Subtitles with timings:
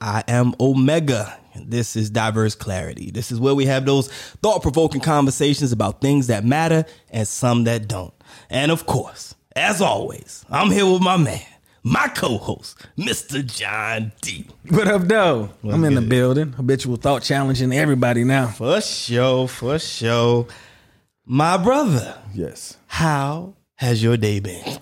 [0.00, 1.36] I am Omehga.
[1.64, 3.10] This is Diverse Clarity.
[3.10, 4.08] This is where we have those
[4.42, 8.12] thought provoking conversations about things that matter and some that don't.
[8.50, 11.40] And of course, as always, I'm here with my man,
[11.82, 13.44] my co host, Mr.
[13.44, 14.46] John D.
[14.68, 15.48] What up, though?
[15.64, 16.52] I'm in the building.
[16.52, 18.48] Habitual thought challenging everybody now.
[18.48, 20.46] For sure, for sure.
[21.24, 22.76] My brother, Yes.
[22.86, 24.78] how has your day been?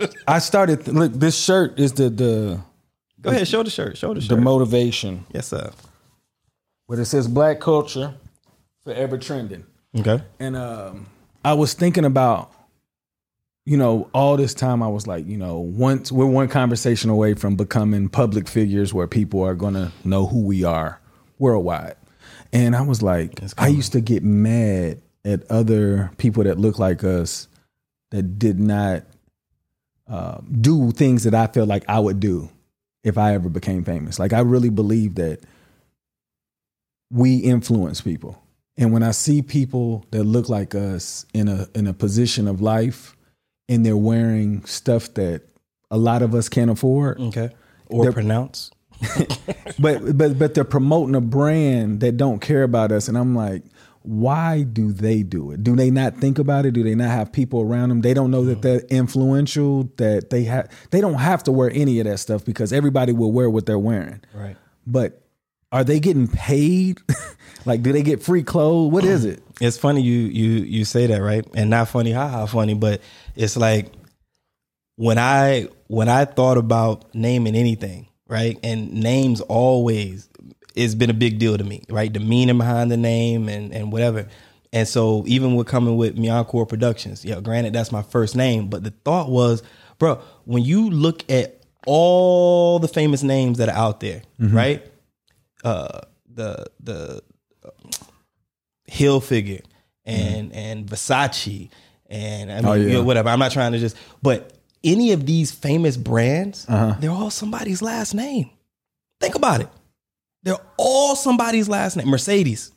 [0.26, 0.88] I started.
[0.88, 2.60] Look, this shirt is the the
[3.26, 3.96] Go ahead, show the shirt.
[3.96, 4.28] Show the shirt.
[4.30, 5.26] the motivation.
[5.34, 5.72] yes, sir.
[6.88, 8.14] But it says Black culture
[8.84, 9.66] forever trending.
[9.98, 10.22] Okay.
[10.38, 11.08] And um,
[11.44, 12.52] I was thinking about,
[13.64, 17.34] you know, all this time I was like, you know, once we're one conversation away
[17.34, 21.00] from becoming public figures where people are gonna know who we are
[21.40, 21.96] worldwide.
[22.52, 27.02] And I was like, I used to get mad at other people that look like
[27.02, 27.48] us
[28.12, 29.02] that did not
[30.08, 32.50] uh, do things that I felt like I would do
[33.06, 34.18] if I ever became famous.
[34.18, 35.38] Like I really believe that
[37.10, 38.42] we influence people.
[38.76, 42.60] And when I see people that look like us in a in a position of
[42.60, 43.16] life
[43.68, 45.42] and they're wearing stuff that
[45.88, 47.50] a lot of us can't afford, Okay.
[47.88, 48.72] Or pronounce.
[49.78, 53.62] but but but they're promoting a brand that don't care about us and I'm like
[54.06, 55.64] why do they do it?
[55.64, 56.72] Do they not think about it?
[56.72, 58.02] Do they not have people around them?
[58.02, 59.90] They don't know that they're influential.
[59.96, 60.70] That they have.
[60.90, 63.78] They don't have to wear any of that stuff because everybody will wear what they're
[63.78, 64.20] wearing.
[64.32, 64.56] Right.
[64.86, 65.20] But
[65.72, 67.00] are they getting paid?
[67.66, 68.92] like, do they get free clothes?
[68.92, 69.42] What is it?
[69.58, 71.42] It's funny you you you say that, right?
[71.54, 73.00] And not funny, haha funny, but
[73.34, 73.90] it's like
[74.96, 78.58] when I when I thought about naming anything, right?
[78.62, 80.28] And names always
[80.76, 82.12] it's been a big deal to me, right?
[82.12, 84.28] The meaning behind the name and and whatever.
[84.72, 88.84] And so even with coming with Miancore Productions, yeah, granted that's my first name, but
[88.84, 89.62] the thought was,
[89.98, 94.54] bro, when you look at all the famous names that are out there, mm-hmm.
[94.54, 94.86] right?
[95.64, 97.22] Uh the the
[98.90, 99.62] Hilfiger
[100.04, 100.58] and mm-hmm.
[100.58, 101.70] and Versace
[102.08, 102.86] and I oh, mean Oh, yeah.
[102.86, 103.30] you know, whatever.
[103.30, 104.52] I'm not trying to just but
[104.84, 106.96] any of these famous brands, uh-huh.
[107.00, 108.50] they're all somebody's last name.
[109.20, 109.68] Think about it.
[110.46, 112.06] They're all somebody's last name.
[112.08, 112.70] Mercedes.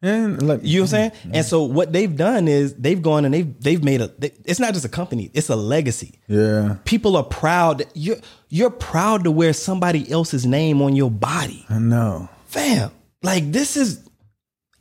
[0.00, 1.12] And like, You know what I'm saying?
[1.32, 4.60] And so what they've done is they've gone and they've they've made a they, it's
[4.60, 6.20] not just a company, it's a legacy.
[6.28, 7.82] yeah, People are proud.
[7.94, 11.66] You're you're proud to wear somebody else's name on your body.
[11.68, 12.28] I know.
[12.44, 12.90] fam,
[13.22, 14.06] like this is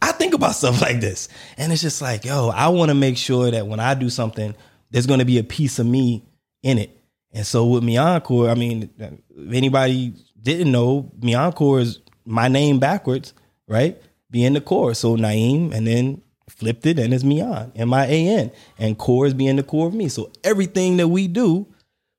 [0.01, 1.29] I think about stuff like this.
[1.57, 4.53] And it's just like, yo, I want to make sure that when I do something,
[4.91, 6.25] there's gonna be a piece of me
[6.61, 6.99] in it.
[7.31, 13.33] And so with Miancore, I mean, if anybody didn't know, Miancore is my name backwards,
[13.67, 13.99] right?
[14.29, 14.93] Being the core.
[14.93, 18.51] So Na'im and then flipped it and it's Mian, M-I-A-N.
[18.77, 20.09] And core is being the core of me.
[20.09, 21.67] So everything that we do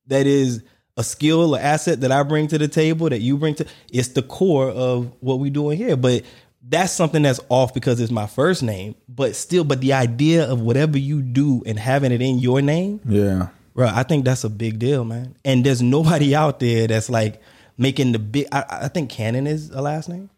[0.07, 0.63] that is
[0.97, 4.09] a skill or asset that I bring to the table that you bring to it's
[4.09, 5.97] the core of what we're doing here.
[5.97, 6.23] But
[6.67, 8.95] that's something that's off because it's my first name.
[9.09, 13.01] But still, but the idea of whatever you do and having it in your name,
[13.07, 15.37] Yeah, bro, I think that's a big deal, man.
[15.45, 17.43] And there's nobody out there that's like
[17.77, 18.47] making the big.
[18.53, 20.31] I, I think Canon is a last name,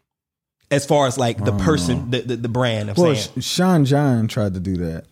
[0.71, 2.89] as far as like the person, the, the the brand.
[2.89, 5.05] I'm well, saying, Sh- Sean John tried to do that.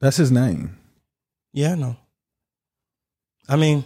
[0.00, 0.76] That's his name,
[1.52, 1.96] yeah, I know.
[3.48, 3.84] I mean,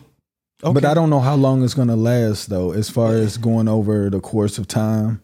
[0.62, 0.72] okay.
[0.72, 2.72] but I don't know how long it's going to last though.
[2.72, 5.20] As far as going over the course of time,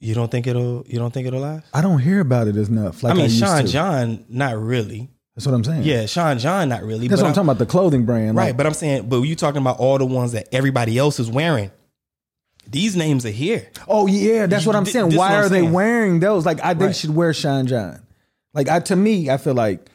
[0.00, 0.84] You don't think it'll?
[0.88, 1.66] You don't think it'll last?
[1.72, 3.02] I don't hear about it enough.
[3.04, 3.66] Like I mean, used Sean.
[3.66, 5.08] John, not really.
[5.34, 5.82] That's what I'm saying.
[5.84, 7.08] Yeah, Sean John, not really.
[7.08, 7.58] that's but what I'm talking about.
[7.58, 10.32] The clothing brand, Right, like, but I'm saying, but you talking about all the ones
[10.32, 11.70] that everybody else is wearing.
[12.68, 13.68] These names are here.
[13.88, 15.14] Oh yeah, that's You- what I'm saying.
[15.16, 16.44] Why I'm are they wearing those?
[16.46, 16.96] Like, I they Right.
[16.96, 18.00] should wear Sean John.
[18.54, 19.88] Like, I to me, I feel like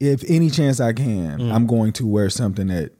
[0.00, 1.52] if any chance I can, Mm.
[1.52, 2.92] I'm going to wear something that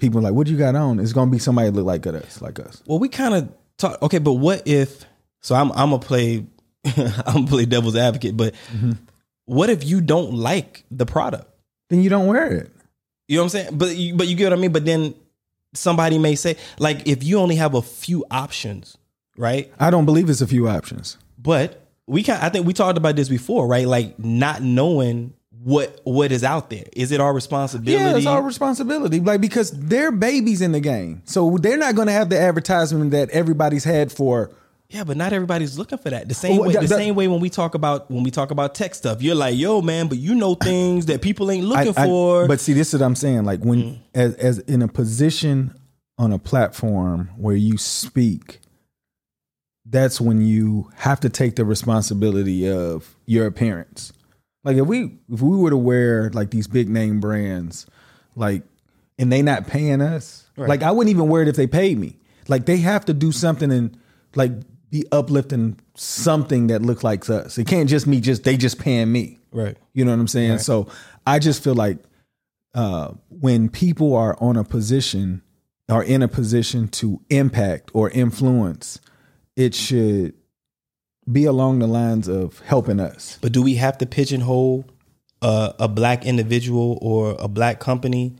[0.00, 2.06] people are like, "What you got on?" It's going to be somebody that look like
[2.06, 2.82] us, like us.
[2.86, 3.48] Well, we kind of
[3.78, 4.02] talk.
[4.02, 5.04] Okay, but what if?
[5.40, 6.44] So I'm I'm gonna play.
[6.84, 8.36] I'm gonna play devil's advocate.
[8.36, 8.92] But Mm-hmm.
[9.46, 11.50] What if you don't like the product?
[11.90, 12.70] Then you don't wear it.
[13.28, 13.78] You know what I'm saying?
[13.78, 14.72] But you, but you get what I mean.
[14.72, 15.14] But then
[15.74, 18.98] somebody may say, like, if you only have a few options,
[19.36, 19.72] right?
[19.78, 21.18] I don't believe it's a few options.
[21.38, 23.86] But we can I think we talked about this before, right?
[23.86, 26.84] Like not knowing what what is out there.
[26.92, 27.92] Is it our responsibility?
[27.92, 29.20] Yeah, it's our responsibility.
[29.20, 33.10] Like because they're babies in the game, so they're not going to have the advertisement
[33.12, 34.50] that everybody's had for.
[34.90, 36.28] Yeah, but not everybody's looking for that.
[36.28, 38.74] The same way, the that- same way when we talk about when we talk about
[38.74, 42.02] tech stuff, you're like, "Yo, man," but you know things that people ain't looking I-
[42.02, 42.46] I- for.
[42.46, 43.44] but see, this is what I'm saying.
[43.44, 43.98] Like when Mm.
[44.14, 45.74] as as in a position
[46.18, 48.60] on a platform where you speak,
[49.86, 54.12] that's when you have to take the responsibility of your appearance.
[54.64, 57.86] Like if we if we were to wear like these big name brands,
[58.36, 58.62] like
[59.18, 60.42] and they not paying us.
[60.56, 62.16] Like I wouldn't even wear it if they paid me.
[62.48, 63.96] Like they have to do something and
[64.36, 64.52] like
[64.94, 67.58] be uplifting something that looks like us.
[67.58, 69.40] It can't just me just they just paying me.
[69.50, 69.76] Right.
[69.92, 70.58] You know what I'm saying?
[70.58, 70.86] So
[71.26, 71.98] I just feel like
[72.74, 75.42] uh, when people are on a position
[75.88, 79.00] are in a position to impact or influence,
[79.56, 80.32] it should
[81.30, 83.36] be along the lines of helping us.
[83.42, 84.84] But do we have to pigeonhole
[85.42, 88.36] a, a black individual or a black company,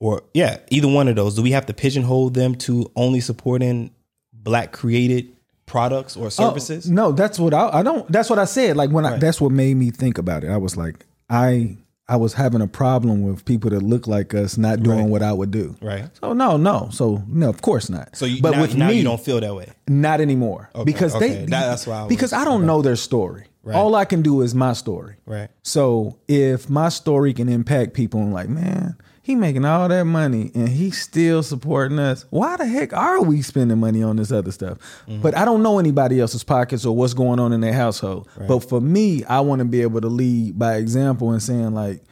[0.00, 1.34] or yeah, either one of those?
[1.34, 3.90] Do we have to pigeonhole them to only supporting
[4.32, 5.33] black created
[5.66, 6.88] products or oh, services?
[6.90, 8.10] Oh, no, that's what I, I don't.
[8.10, 8.76] That's what I said.
[8.76, 10.50] Like when I, that's what made me think about it.
[10.50, 11.76] I was like, I
[12.06, 15.08] I was having a problem with people that look like us not doing Right.
[15.08, 15.74] what I would do.
[15.80, 16.10] Right.
[16.20, 16.88] So no, no.
[16.92, 18.14] So no, of course not.
[18.14, 19.70] So you, but now, with now me, you don't feel that way.
[19.88, 21.28] not anymore because okay.
[21.28, 23.46] they that's why I was- because I don't know their story.
[23.72, 25.14] All I can do is my story.
[25.24, 25.48] Right.
[25.62, 30.50] So if my story can impact people and like, man, he making all that money
[30.54, 32.26] and he's still supporting us.
[32.28, 34.76] Why the heck are we spending money on this other stuff?
[35.08, 35.22] Mm-hmm.
[35.22, 38.28] But I don't know anybody else's pockets or what's going on in their household.
[38.46, 42.02] But for me, I want to be able to lead by example and saying like,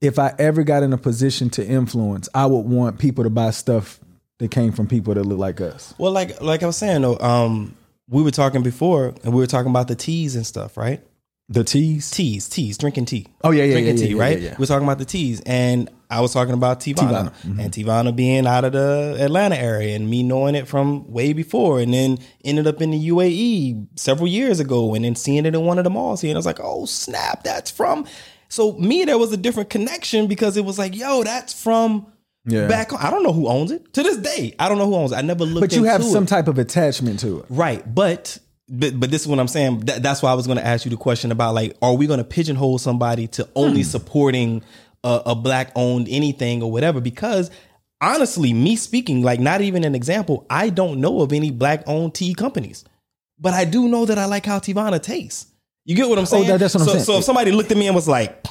[0.00, 3.52] if I ever got in a position to influence, I would want people to buy
[3.52, 4.00] stuff
[4.38, 5.94] that came from people that look like us.
[5.98, 7.76] Well, like like I was saying though, um,
[8.08, 11.00] we were talking before, and we were talking about the teas and stuff, right?
[11.48, 12.10] The teas.
[12.10, 13.28] Teas, teas, drinking tea.
[13.44, 14.40] Oh, yeah, yeah, drinking yeah, tea, yeah, right?
[14.40, 14.56] yeah, yeah.
[14.58, 17.88] We are talking about the teas, and I was talking about Tivana, Teavana, and mm-hmm.
[17.88, 21.94] Teavana being out of the Atlanta area, and me knowing it from way before, and
[21.94, 25.78] then ended up in the UAE several years ago, and then seeing it in one
[25.78, 28.06] of the malls here, and I was like, oh snap, that's from.
[28.48, 32.12] So me, there was a different connection because it was like, yo, that's from.
[32.46, 32.68] Yeah.
[32.68, 33.00] Back, home.
[33.02, 34.54] I don't know who owns it to this day.
[34.58, 35.16] I don't know who owns it.
[35.16, 35.62] I never looked.
[35.62, 35.76] At it.
[35.76, 36.28] But you have some it.
[36.28, 37.46] type of attachment to it.
[37.50, 38.38] Right, but
[38.70, 39.80] but but this is what I'm saying.
[39.80, 42.06] That, that's why I was going to ask you the question about like, are we
[42.06, 43.88] going to pigeonhole somebody to only hmm.
[43.88, 44.62] supporting
[45.04, 47.00] a, a black owned anything or whatever?
[47.00, 47.50] Because
[48.00, 50.46] honestly, me speaking, like, not even an example.
[50.50, 52.84] I don't know of any black owned tea companies,
[53.38, 55.46] but I do know that I like how Teavana tastes.
[55.84, 56.46] You get what I'm oh, saying?
[56.48, 57.04] that- that's what I'm saying.
[57.04, 58.44] So if somebody looked at me and was like.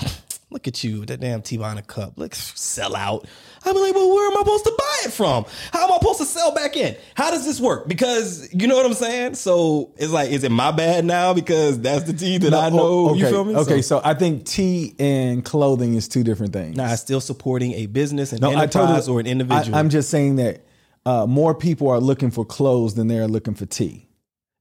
[0.51, 2.13] Look at you, that damn Teavana cup.
[2.17, 3.27] Look, sell out.
[3.63, 5.45] I'm like, well, where am I supposed to buy it from?
[5.71, 6.95] How am I supposed to sell back in?
[7.13, 7.87] How does this work?
[7.87, 9.35] Because you know what I'm saying?
[9.35, 12.79] So it's like, is it my bad now because that's the tea that I know?
[12.79, 13.19] Oh, okay.
[13.19, 13.55] You feel me?
[13.57, 16.75] Okay, So, so I think tea and clothing is two different things.
[16.75, 18.71] now, I still supporting a business, an No, enterprise,
[19.05, 19.75] totally- or an individual.
[19.75, 20.65] I, am just saying that
[21.05, 24.07] uh, more people are looking for clothes than they are looking for tea.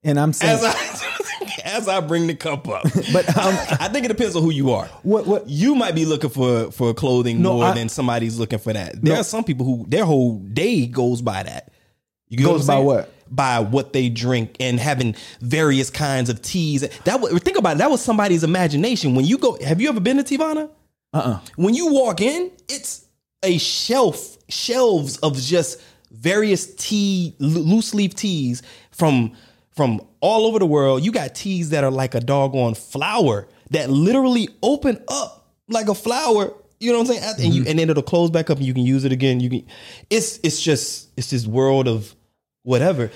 [0.04, 0.58] And I'm saying,
[1.64, 4.72] as I bring the cup up, but um, I think it depends on who you
[4.72, 4.86] are.
[5.02, 8.58] what what You might be looking for for clothing No, more I- than somebody's looking
[8.58, 9.00] for that.
[9.02, 9.20] There No.
[9.20, 11.72] are some people who their whole day goes by that.
[12.28, 13.10] You Goes by what?
[13.30, 16.82] By what they drink and having various kinds of teas.
[17.04, 17.78] That was, think about it.
[17.78, 19.14] That was somebody's imagination.
[19.14, 20.68] When you go, have you ever been to Teavana?
[21.14, 21.40] uh-uh.
[21.56, 23.06] When you walk in, it's
[23.42, 25.80] a shelf, shelves of just
[26.10, 29.32] various tea, loose leaf teas from
[29.78, 31.04] from all over the world.
[31.04, 35.94] You got teas that are like a doggone flower that literally open up like a
[35.94, 36.52] flower.
[36.80, 37.34] You know what I'm saying?
[37.38, 37.70] And you mm-hmm.
[37.70, 39.38] and then it'll close back up and you can use it again.
[39.38, 39.66] You can.
[40.10, 42.12] It's it's just it's this world of
[42.64, 43.12] whatever.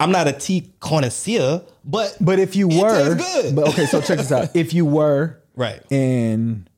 [0.00, 3.54] I'm not a tea connoisseur, but But if you were, good.
[3.54, 4.48] but okay, so check this out.
[4.56, 6.68] If you were right, and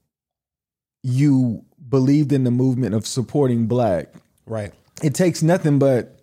[1.05, 4.13] you believed in the movement of supporting black,
[4.47, 6.19] right, it takes nothing but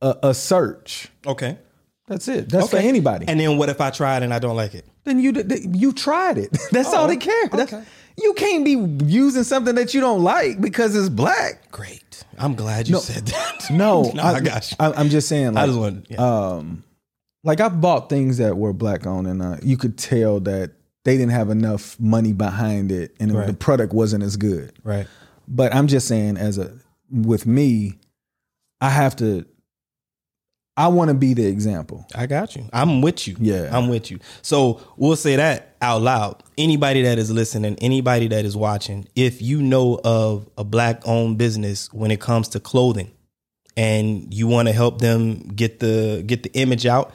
[0.00, 1.08] a, a search.
[1.26, 1.58] okay.
[2.06, 2.50] That's it.
[2.50, 3.26] That's for anybody.
[3.28, 4.86] And then what if I tried and I don't like it?
[5.04, 5.32] then you
[5.72, 6.56] you tried it.
[6.70, 7.48] That's all they care.
[7.48, 7.84] That's- okay.
[8.16, 8.72] You can't be
[9.06, 11.70] using something that you don't like because it's black.
[11.72, 12.24] Great.
[12.38, 13.64] I'm glad you said that.
[13.72, 14.76] No, no, I, got you.
[14.78, 15.54] I, am just saying.
[15.54, 16.06] Like, I just want.
[16.08, 16.18] Yeah.
[16.18, 16.84] um,
[17.42, 20.72] like I've bought things that were black owned, and uh, you could tell that
[21.04, 23.46] they didn't have enough money behind it, and Right.
[23.48, 24.72] the product wasn't as good.
[24.84, 25.06] right.
[25.48, 26.72] But I'm just saying, as a
[27.10, 27.98] with me,
[28.80, 29.44] I have to.
[30.76, 32.04] I want to be the example.
[32.14, 32.68] I got you.
[32.72, 33.36] I'm with you.
[33.38, 33.68] Yeah.
[33.76, 34.18] I'm with you.
[34.42, 36.42] So we'll say that out loud.
[36.58, 41.38] Anybody that is listening, anybody that is watching, if you know of a black owned
[41.38, 43.12] business when it comes to clothing
[43.76, 47.12] and you want to help them get the get the image out,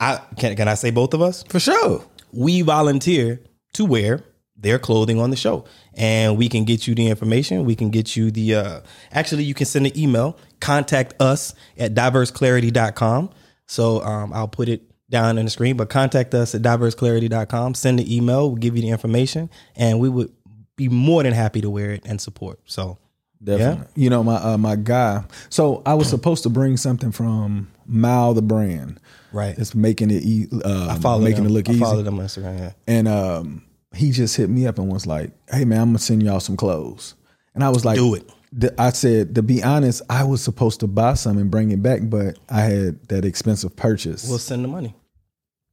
[0.00, 1.44] I can can I say both of us?
[1.48, 2.02] For sure.
[2.32, 3.40] we volunteer
[3.74, 4.24] to wear
[4.60, 8.16] their clothing on the show and we can get you the information we can get
[8.16, 8.80] you the uh
[9.12, 13.30] actually you can send an email contact us at diverseclarity.com
[13.66, 17.98] so um i'll put it down on the screen but contact us at diverseclarity.com send
[17.98, 20.30] the email we'll give you the information and we would
[20.76, 22.98] be more than happy to wear it and support so
[23.42, 23.86] Definitely.
[23.94, 25.22] You know, my uh, my guy.
[25.48, 28.98] So I was supposed to bring something from Mal the brand.
[29.32, 31.52] right It's making it e- uh, I follow making them.
[31.52, 31.80] it look I easy.
[31.80, 32.72] follow them on Instagram, yeah.
[32.88, 33.62] And um,
[33.94, 36.56] he just hit me up and was like, "Hey man, I'm gonna send y'all some
[36.56, 37.14] clothes."
[37.54, 38.30] And I was like, Do it.
[38.78, 42.00] I said to be honest, I was supposed to buy some and bring it back,
[42.04, 44.28] but I had that expensive purchase.
[44.28, 44.94] We'll send the money.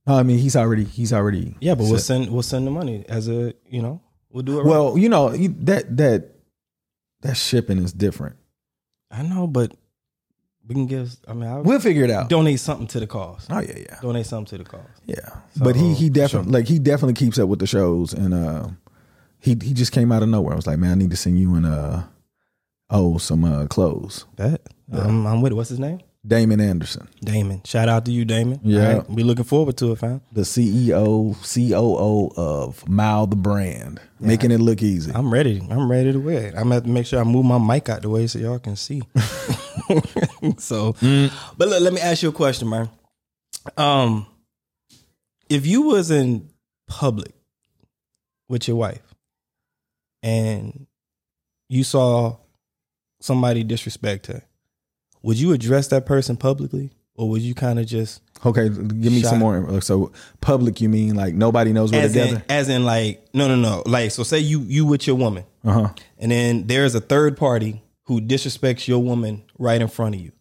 [0.08, 3.06] No, I mean he's already he's already Yeah, but we'll send we'll send the money
[3.08, 4.64] as a you know we'll do it.
[4.64, 4.70] right.
[4.70, 6.32] well, you know that that
[7.22, 8.36] that shipping is different.
[9.12, 9.76] I know, but
[10.68, 11.16] we can give.
[11.28, 12.30] I mean, I'll We'll figure it out.
[12.30, 13.48] donate something to the cause.
[13.50, 14.82] Oh yeah, yeah, Donate something to the cause.
[15.06, 15.30] yeah.
[15.58, 18.68] but he he definitely like he definitely keeps up with the shows, and uh,
[19.40, 20.54] he he just came out of nowhere.
[20.54, 22.04] I was like, man, I need to send you and uh
[22.90, 24.26] oh some uh clothes.
[24.38, 25.56] That I'm, I'm with it.
[25.56, 26.00] What's his name?
[26.28, 27.62] Damon Anderson, Damon.
[27.66, 28.60] Shout out to you, Damon.
[28.64, 28.94] Yeah.
[28.96, 30.22] Right, we looking forward to it, fam.
[30.32, 35.12] the CEO COO of Mile the Brand, making it look easy.
[35.14, 35.62] I'm ready.
[35.70, 36.56] I'm ready to wear it.
[36.56, 38.58] I'm gonna have to make sure I move my mic out the way so y'all
[38.58, 39.04] can see.
[40.58, 40.94] so,
[41.58, 42.90] but look, let me ask you a question, man.
[43.78, 44.26] Um,
[45.50, 46.50] if you was in
[46.88, 47.34] public
[48.48, 49.02] with your wife
[50.24, 50.86] and
[51.70, 52.38] you saw
[53.22, 54.44] somebody disrespect her,
[55.24, 58.80] would you address that person publicly, or would you kind of just Okay, give
[59.14, 59.82] me some more.
[59.82, 60.12] So
[60.42, 62.36] public, you mean like nobody knows we're as together?
[62.38, 65.46] in, as in like no no no like so say you you with your woman
[65.64, 65.90] Uh huh.
[66.20, 70.32] and then there's a third party who disrespects your woman right in front of you.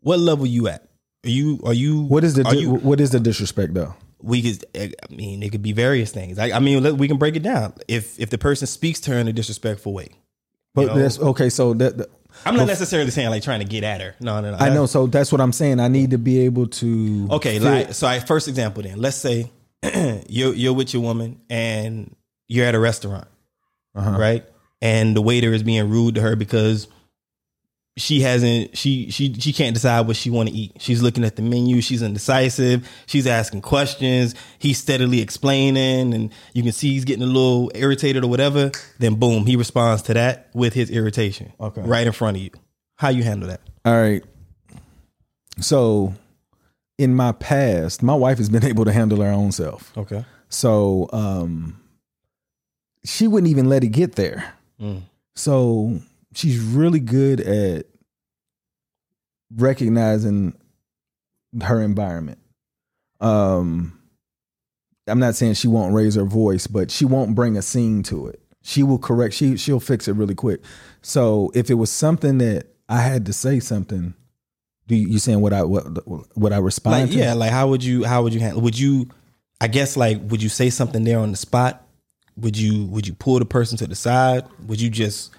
[0.00, 0.88] What level you at?
[1.24, 3.94] Are you are you What is the di- you, what is the disrespect though?
[4.24, 6.38] we could I mean it could be various things.
[6.38, 7.74] I, I mean let- we can break it down.
[7.88, 10.08] If if the person speaks to her in a disrespectful way.
[10.74, 10.94] But know?
[10.98, 11.50] that's okay.
[11.50, 12.10] So that, that-
[12.46, 14.14] I'm not necessarily saying like trying to get at her.
[14.18, 14.56] No, no, no.
[14.56, 14.86] I know.
[14.86, 15.80] So that's what I'm saying.
[15.80, 17.28] I need to be able to.
[17.32, 18.06] Okay, fit- like so.
[18.06, 18.98] I first example then.
[18.98, 19.50] Let's say
[20.28, 22.16] you're you're with your woman and
[22.48, 23.28] you're at a restaurant,
[23.94, 24.16] Uh-huh.
[24.18, 24.44] right?
[24.82, 26.88] And the waiter is being rude to her because
[27.96, 30.72] she hasn't she she she can't decide what she want to eat.
[30.80, 31.80] She's looking at the menu.
[31.80, 32.88] She's indecisive.
[33.06, 34.34] She's asking questions.
[34.58, 38.72] He's steadily explaining, and you can see he's getting a little irritated or whatever.
[38.98, 41.52] Then boom, he responds to that with his irritation.
[41.60, 41.82] Okay.
[41.82, 42.50] right in front of you.
[42.96, 43.60] How you handle that?
[43.84, 44.24] All right.
[45.60, 46.14] So,
[46.98, 49.96] in my past, my wife has been able to handle her own self.
[49.96, 50.24] Okay.
[50.48, 51.80] So, um,
[53.04, 54.54] she wouldn't even let it get there.
[54.82, 55.02] Mm.
[55.34, 56.00] So
[56.34, 57.86] she's really good at
[59.54, 60.54] recognizing
[61.62, 62.38] her environment.
[63.20, 63.98] Um,
[65.06, 68.26] I'm not saying she won't raise her voice, but she won't bring a scene to
[68.28, 68.40] it.
[68.62, 69.34] She will correct.
[69.34, 70.60] She she'll fix it really quick.
[71.02, 74.14] So if it was something that I had to say something,
[74.86, 75.84] do you, you saying what I what
[76.36, 77.16] what I respond like to?
[77.16, 79.08] yeah like how would you how would you handle would you
[79.60, 81.86] i guess like would you say something there on the spot
[82.36, 85.32] would you would you pull the person to the side would you just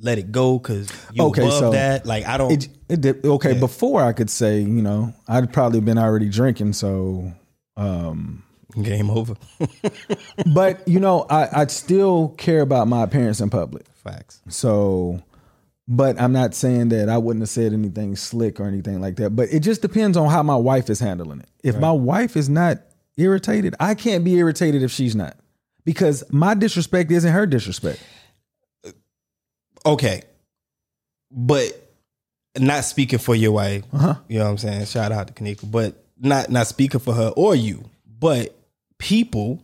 [0.00, 3.24] let it go because you Okay, above so that like i don't It, it did,
[3.24, 3.60] okay, Yeah.
[3.60, 7.32] before I could say, you know, I'd probably been already drinking, so
[7.76, 8.42] um
[8.82, 9.34] game over
[10.54, 13.86] but you know, I I'd still care about my appearance in public.
[14.04, 15.22] facts So
[15.88, 19.30] but I'm not saying that I wouldn't have said anything slick or anything like that.
[19.30, 21.48] But it just depends on how my wife is handling it.
[21.62, 22.78] If my wife is not
[23.16, 25.36] irritated, I can't be irritated if she's not.
[25.86, 28.00] Because my disrespect isn't her disrespect.
[29.86, 30.22] okay
[31.30, 31.72] but
[32.58, 34.14] not speaking for your wife Uh-huh.
[34.28, 37.28] you know what i'm saying shout out to kanika but not not speaking for her
[37.36, 37.84] or you
[38.18, 38.56] but
[38.98, 39.62] people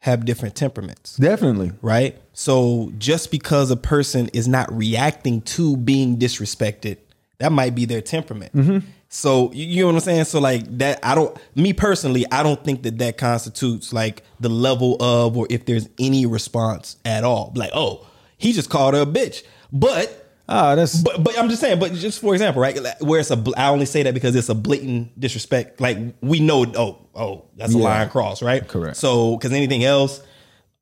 [0.00, 1.72] have different temperaments Definitely.
[1.82, 2.16] right?
[2.32, 6.98] So just because a person is not reacting to being disrespected,
[7.40, 8.52] that might be their temperament.
[8.54, 8.86] Mm-hmm.
[9.08, 10.24] So you, you know what I'm saying?
[10.24, 11.36] So like that, I don't.
[11.54, 15.88] Me personally, I don't think that that constitutes like the level of, or if there's
[15.98, 17.52] any response at all.
[17.56, 20.24] Like, oh, he just called her a bitch, but.
[20.50, 22.74] Ah, that's But, but I'm just saying, but just for example, right?
[22.82, 25.78] like, Where it's a, I only say that because it's a blatant disrespect.
[25.78, 27.84] Like we know, oh, oh, that's a Yeah.
[27.84, 28.66] line cross, right?
[28.66, 28.96] Correct.
[28.96, 30.22] So, because anything else,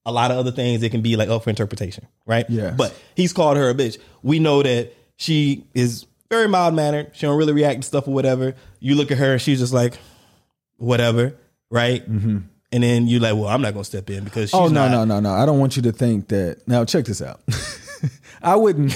[0.04, 2.49] a lot of other things, it can be like up for interpretation, right?
[2.49, 2.71] Yeah.
[2.71, 3.99] But he's called her a bitch.
[4.23, 7.11] We know that she is very mild mannered.
[7.14, 8.54] She don't really react to stuff or whatever.
[8.80, 9.99] You look at her and she's just like,
[10.76, 11.35] whatever,
[11.71, 12.09] right?
[12.11, 12.38] Mm-hmm.
[12.73, 14.90] And then you like, well, I'm not gonna step in because she's Oh no, not.
[14.90, 15.33] no, no, no.
[15.33, 16.66] I don't want you to think that.
[16.66, 17.40] Now check this out.
[18.42, 18.95] I wouldn't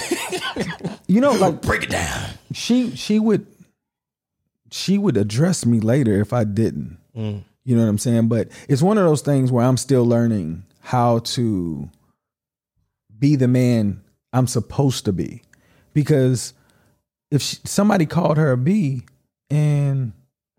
[1.07, 2.31] You know like Break it down.
[2.53, 3.47] she she would
[4.71, 6.99] she would address me later if I didn't.
[7.17, 7.43] Mm.
[7.65, 8.29] You know what I'm saying?
[8.29, 11.89] But it's one of those things where I'm still learning how to
[13.19, 15.43] be the man I'm supposed to be.
[15.93, 16.55] Because
[17.31, 19.03] if she, somebody called her a B
[19.51, 20.13] and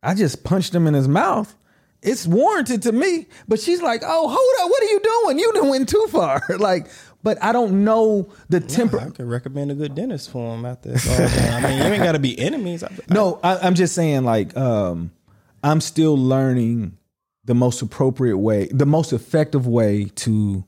[0.04, 1.56] I just punched him in his mouth,
[2.02, 3.28] it's warranted to me.
[3.48, 5.40] But she's like, "Oh, hold up, what are you doing?
[5.40, 6.88] You done went too far." like,
[7.24, 9.00] but I don't know the temper.
[9.00, 11.08] I could recommend a good dentist for him after this.
[11.08, 12.84] I mean, you ain't got to be enemies.
[12.84, 15.12] I, No, I, I'm just saying, like, um,
[15.64, 16.98] I'm still learning
[17.46, 20.64] the most appropriate way, the most effective way to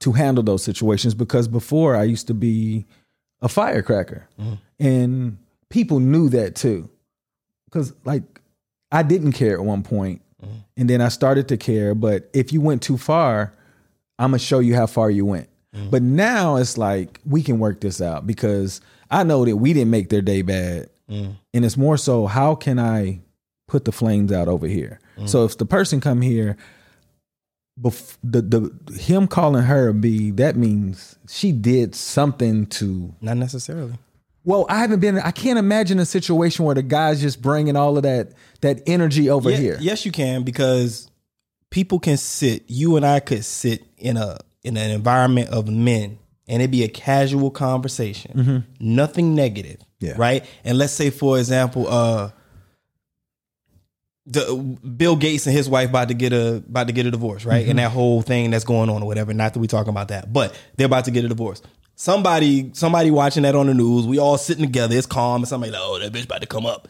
[0.00, 1.14] to handle those situations.
[1.14, 2.86] Because before, I used to be
[3.40, 4.26] a firecracker.
[4.80, 6.88] And people knew that too.
[7.70, 8.40] Cuz like
[8.90, 10.56] I didn't care at one point, mm-hmm.
[10.76, 13.54] and then I started to care, but if you went too far,
[14.18, 15.48] I'm to show you how far you went.
[15.74, 15.90] Mm-hmm.
[15.90, 19.90] But now it's like we can work this out because I know that we didn't
[19.90, 20.90] make their day bad.
[21.08, 21.36] Mm.
[21.54, 23.20] And it's more so how can I
[23.68, 25.00] put the flames out over here?
[25.16, 25.28] Mm.
[25.28, 26.56] So if the person come here
[27.80, 33.14] bef- the the him calling her a B, that means she did something to.
[33.20, 33.94] Not necessarily.
[34.50, 35.16] Well, I haven't been.
[35.18, 39.30] I can't imagine a situation where the guy's just bringing all of that that energy
[39.30, 39.78] over Yeah, here.
[39.80, 41.08] Yes, you can because
[41.70, 42.64] people can sit.
[42.66, 46.82] You and I could sit in a in an environment of men, and it'd be
[46.82, 50.14] a casual conversation, nothing negative, Yeah.
[50.16, 50.44] right?
[50.64, 52.30] And let's say, for example, uh,
[54.26, 57.44] the Bill Gates and his wife about to get a about to get a divorce,
[57.44, 57.68] right?
[57.68, 59.32] And that whole thing that's going on or whatever.
[59.32, 61.62] Not that we talking about that, but they're about to get a divorce.
[62.00, 64.06] Somebody, somebody watching that on the news.
[64.06, 64.96] We all sitting together.
[64.96, 66.88] It's calm, and somebody like, oh, that bitch about to come up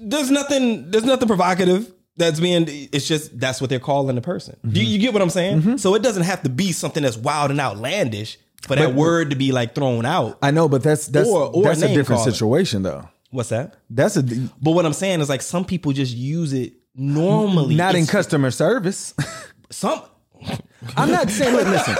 [0.00, 4.56] there's nothing there's nothing provocative that's being it's just that's what they're calling the person
[4.66, 4.92] Do you, mm-hmm.
[4.92, 5.76] you get what i'm saying mm-hmm.
[5.76, 9.30] so it doesn't have to be something that's wild and outlandish for that But- word
[9.30, 11.96] to be like thrown out I know, but that's that's Or- or that's a name
[11.96, 12.32] different calling.
[12.32, 13.08] situation though.
[13.30, 16.74] what's that That's a but what i'm saying is like some people just use it
[16.94, 19.14] normally not in customer service.
[19.70, 20.02] some
[20.96, 21.54] I'm not saying.
[21.54, 21.94] Look, listen,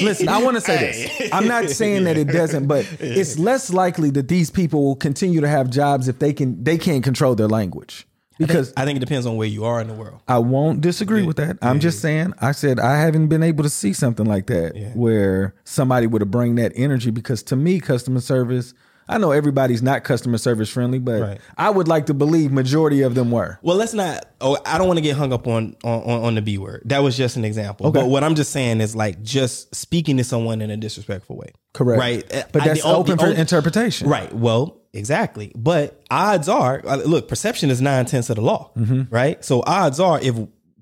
[0.04, 0.28] listen.
[0.28, 1.32] I want to say this.
[1.32, 5.40] I'm not saying that it doesn't, but it's less likely that these people will continue
[5.40, 8.06] to have jobs if they can they can't control their language.
[8.38, 11.22] Because i think it depends on where you are in the world I won't disagree
[11.22, 11.58] with that.
[11.60, 12.32] I'm just saying.
[12.40, 16.30] I said I haven't been able to see something like that where somebody would have
[16.30, 17.10] bring that energy.
[17.10, 18.72] Because to me, customer service.
[19.10, 21.40] I know everybody's not customer service friendly, but Right.
[21.58, 23.58] I would like to believe majority of them were.
[23.62, 24.24] Well, let's not.
[24.40, 26.82] Oh, I don't want to get hung up on on, on the B word.
[26.86, 27.88] That was just an example.
[27.88, 28.00] Okay.
[28.00, 31.52] But what I'm just saying is like just speaking to someone in a disrespectful way.
[31.74, 31.98] Correct.
[32.00, 32.46] Right.
[32.52, 34.08] But I- that's the open the for on- interpretation.
[34.08, 34.32] Right.
[34.34, 35.52] Well, exactly.
[35.54, 38.70] But odds are, uh, look, perception is nine tenths of the law.
[38.76, 39.14] Mm-hmm.
[39.14, 39.44] Right.
[39.44, 40.34] So odds are, if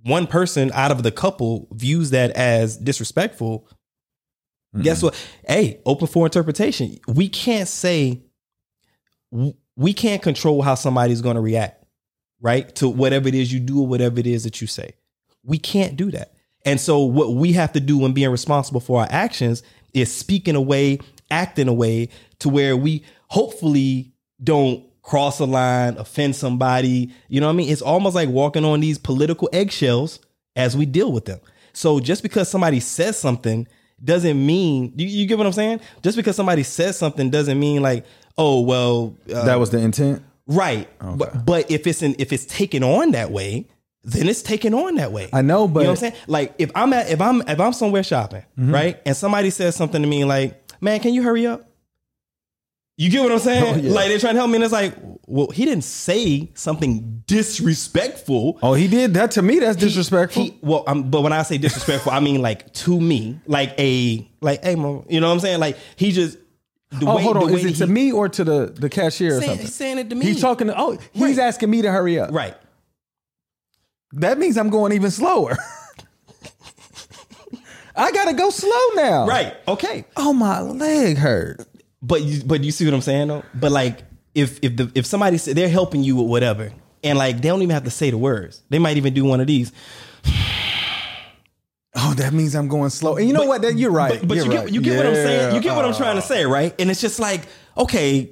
[0.05, 3.67] one person out of the couple views that as disrespectful,
[4.75, 4.83] Mm-hmm.
[4.83, 5.15] guess what?
[5.47, 6.99] Hey, open for interpretation.
[7.07, 8.23] We can't say
[9.31, 11.85] we can't control how somebody's going to react,
[12.41, 12.75] right?
[12.77, 14.95] To whatever it is you do or whatever it is that you say.
[15.43, 16.35] We can't do that.
[16.65, 19.63] And so what we have to do when being responsible for our actions
[19.95, 20.99] is speak in a way,
[21.31, 22.09] act in a way
[22.41, 27.13] to where we hopefully don't cross a line, offend somebody.
[27.29, 27.71] You know what I mean?
[27.71, 30.21] It's almost like walking on these political eggshells
[30.57, 31.41] as we deal with them.
[31.73, 33.67] So just because somebody says something
[34.03, 35.81] doesn't mean you, you get what I'm saying?
[36.03, 38.05] Just because somebody says something doesn't mean like,
[38.37, 40.23] oh well, uh, That was the intent.
[40.47, 40.89] right.
[41.01, 43.67] But but if it's in, if it's taken on that way,
[44.05, 45.29] then it's taken on that way.
[45.33, 46.23] I know, but you know what I'm saying?
[46.29, 48.73] Like if I'm at if I'm if I'm somewhere shopping, Mm-hmm.
[48.75, 51.68] right, and somebody says something to me like, "Man, can you hurry up?"
[53.01, 53.65] You get what I'm saying?
[53.65, 53.93] Oh, yeah.
[53.93, 54.93] Like they're trying to help me, and it's like,
[55.27, 58.59] well, he didn't say something disrespectful.
[58.61, 59.61] Oh, he did that to me.
[59.61, 60.43] That's disrespectful.
[60.43, 64.29] He, well, um, but when I say disrespectful, I mean like to me, like a
[64.41, 65.61] like, hey, mom, you know what I'm saying?
[65.61, 66.39] Like he just.
[66.91, 67.47] The oh, way, hold the on.
[67.49, 69.67] way Is it he- to me or to the the cashier or saying, something?
[69.67, 70.25] he's saying it to me.
[70.27, 70.75] He's talking to.
[70.77, 71.47] Oh, he's Right.
[71.47, 72.33] asking me to hurry up.
[72.33, 72.57] right.
[74.13, 75.57] That means I'm going even slower.
[77.95, 79.27] I gotta go slow now.
[79.27, 79.55] Right.
[79.69, 80.05] Okay.
[80.17, 81.61] Oh, my leg hurt.
[82.09, 83.45] But you, but you see what I'm saying though.
[83.55, 84.01] But like,
[84.35, 86.73] if if the if somebody say they're helping you with whatever,
[87.05, 89.41] and like they don't even have to say the words, they might even do one
[89.41, 89.73] of these.
[92.01, 93.17] Oh, that means I'm going slow.
[93.17, 93.63] And you know what?
[93.63, 94.21] That, you're right.
[94.21, 94.65] But, but You're you right.
[94.67, 95.55] get you get what I'm saying.
[95.55, 96.73] You get what I'm trying to say, right?
[96.79, 97.43] And it's just like,
[97.77, 98.31] okay,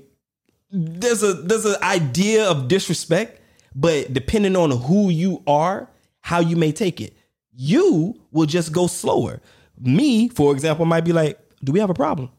[0.71, 3.41] there's a there's an idea of disrespect,
[3.75, 7.17] but depending on who you are, how you may take it,
[7.57, 9.41] you will just go slower.
[9.81, 12.31] Me, for example, might be like, do we have a problem?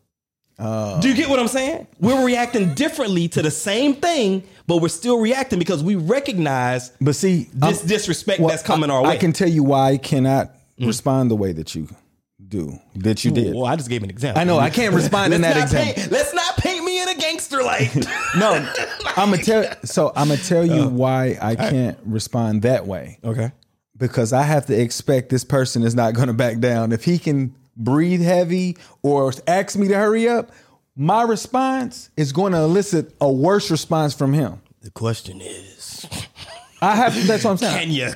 [0.60, 1.86] Uh, do you get what I'm saying?
[2.00, 7.16] We're reacting differently to the same thing, but we're still reacting because we recognize But
[7.16, 9.10] see, this I'm- disrespect well, that's coming I, our way.
[9.10, 10.88] I can tell you why I cannot mm.
[10.88, 11.88] respond the way that you
[12.48, 13.54] do, that you did.
[13.54, 14.42] Well, I just gave an example.
[14.42, 15.94] I know I can't respond in that not example.
[15.94, 18.08] Paint, let's not paint me in a gangster light.
[18.38, 18.54] No,
[19.18, 19.66] I'm gonna tell.
[19.84, 23.52] So I'm gonna tell you uh, why I can't respond that way okay.
[23.98, 26.92] because I have to expect this person is not gonna back down.
[26.92, 30.52] If he can breathe heavy or ask me to hurry up,
[30.96, 34.62] my response is going to elicit a worse response from him.
[34.82, 36.06] The question is,
[36.82, 37.14] I have.
[37.14, 37.80] To, that's what I'm saying.
[37.80, 38.12] can you?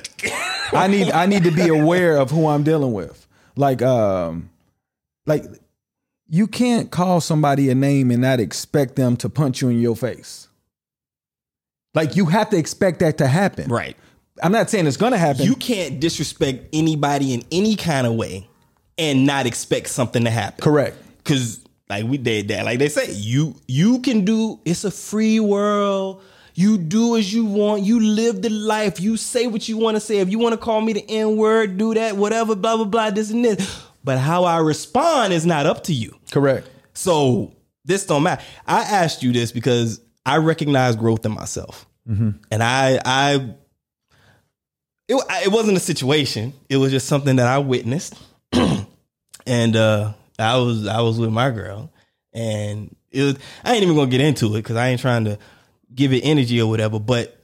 [0.72, 3.26] I need I need to be aware of who I'm dealing with.
[3.56, 4.50] Like um
[5.26, 5.44] like
[6.28, 9.96] you can't call somebody a name and not expect them to punch you in your
[9.96, 10.48] face.
[11.94, 13.70] Like you have to expect that to happen.
[13.70, 13.96] right.
[14.42, 15.44] I'm not saying it's going to happen.
[15.44, 18.48] You can't disrespect anybody in any kind of way
[18.98, 20.62] and not expect something to happen.
[20.62, 20.96] correct.
[21.18, 22.64] Because Like we did that.
[22.64, 24.60] Like they say, you you can do.
[24.64, 26.22] It's a free world.
[26.54, 27.82] You do as you want.
[27.82, 29.00] You live the life.
[29.00, 30.18] You say what you want to say.
[30.18, 32.16] If you want to call me the N word, do that.
[32.16, 32.54] Whatever.
[32.54, 33.10] Blah blah blah.
[33.10, 33.84] This and this.
[34.04, 36.16] But how I respond is not up to you.
[36.30, 36.68] Correct.
[36.94, 37.52] So
[37.84, 38.42] this don't matter.
[38.66, 42.30] I asked you this because I recognize growth in myself, mm-hmm.
[42.50, 43.54] and I I
[45.08, 46.52] it, it wasn't a situation.
[46.68, 48.18] It was just something that I witnessed,
[49.46, 51.92] and uh, I was I was with my girl,
[52.32, 55.38] and it was I ain't even gonna get into it because I ain't trying to
[55.94, 56.98] give it energy or whatever.
[56.98, 57.36] But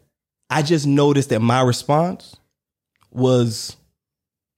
[0.50, 2.36] I just noticed that my response
[3.10, 3.76] was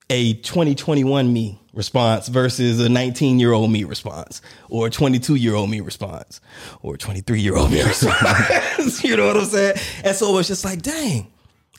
[0.09, 5.55] a 2021 me response versus a 19 year old me response or a 22 year
[5.55, 6.41] old me response
[6.83, 9.05] or a 23 year old me response.
[9.05, 9.77] you know what I'm saying?
[10.05, 11.33] And so it's just like, dang,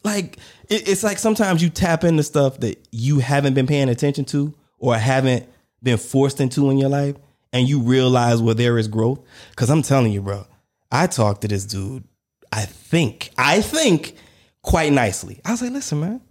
[0.03, 0.38] like
[0.69, 4.53] it, it's like sometimes you tap into stuff that you haven't been paying attention to
[4.82, 5.48] or haven't
[5.82, 7.15] been forced into in your life
[7.54, 9.20] and you realize where there is growth.
[9.56, 10.46] Cause I'm telling you, bro,
[10.91, 12.04] I talked to this dude,
[12.52, 14.15] I think, I think
[14.62, 15.39] quite nicely.
[15.46, 16.22] I was like, listen, man,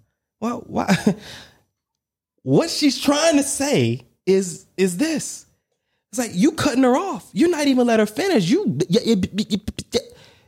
[0.41, 0.95] well, why?
[2.43, 5.47] what she's trying to say is is this.
[6.11, 7.29] It's like you cutting her off.
[7.33, 8.49] You're not even let her finish.
[8.49, 8.79] You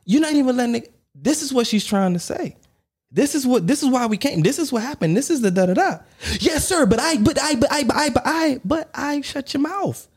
[0.04, 0.94] you're not even letting it.
[1.14, 2.56] This is what she's trying to say.
[3.14, 4.40] This is what this is why we came.
[4.40, 5.16] This is what happened.
[5.16, 5.98] This is the da da da.
[6.40, 6.86] Yes, sir.
[6.86, 10.08] But I, but I, but I, but I, but I, but I shut your mouth.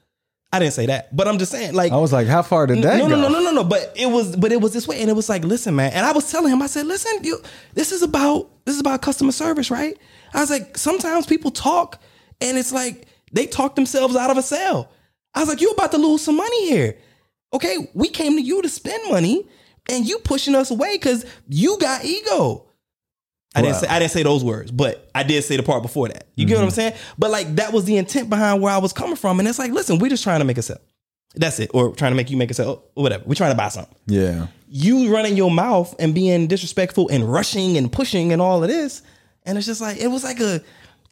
[0.54, 2.82] I didn't say that, but I'm just saying, like, I was like, how far did
[2.84, 3.16] that no, go?
[3.16, 3.64] no, no, no, no, no.
[3.66, 5.92] But it was, but it was this way, and it was like, listen, man.
[5.92, 7.42] And I was telling him, I said, listen, you,
[7.74, 9.98] this is about, this is about customer service, right?
[10.34, 12.02] I was like, sometimes people talk,
[12.40, 14.90] and it's like they talk themselves out of a sale.
[15.34, 16.98] I was like, you about to lose some money here.
[17.52, 19.46] Okay, we came to you to spend money,
[19.90, 22.65] and you pushing us away because you got ego.
[23.56, 26.08] I didn't say I didn't say those words, but I did say the part before
[26.10, 26.28] that.
[26.36, 26.76] You get what I'm mm-hmm.
[26.76, 26.94] saying?
[27.18, 29.72] But like that was the intent behind where I was coming from, and it's like,
[29.72, 30.82] listen, we're just trying to make a sale.
[31.36, 33.24] That's it, or trying to make you make a sale, or whatever.
[33.26, 33.96] We're trying to buy something.
[34.08, 34.48] Yeah.
[34.68, 39.02] You running your mouth and being disrespectful and rushing and pushing and all of this,
[39.44, 40.56] and it's just like it was like a,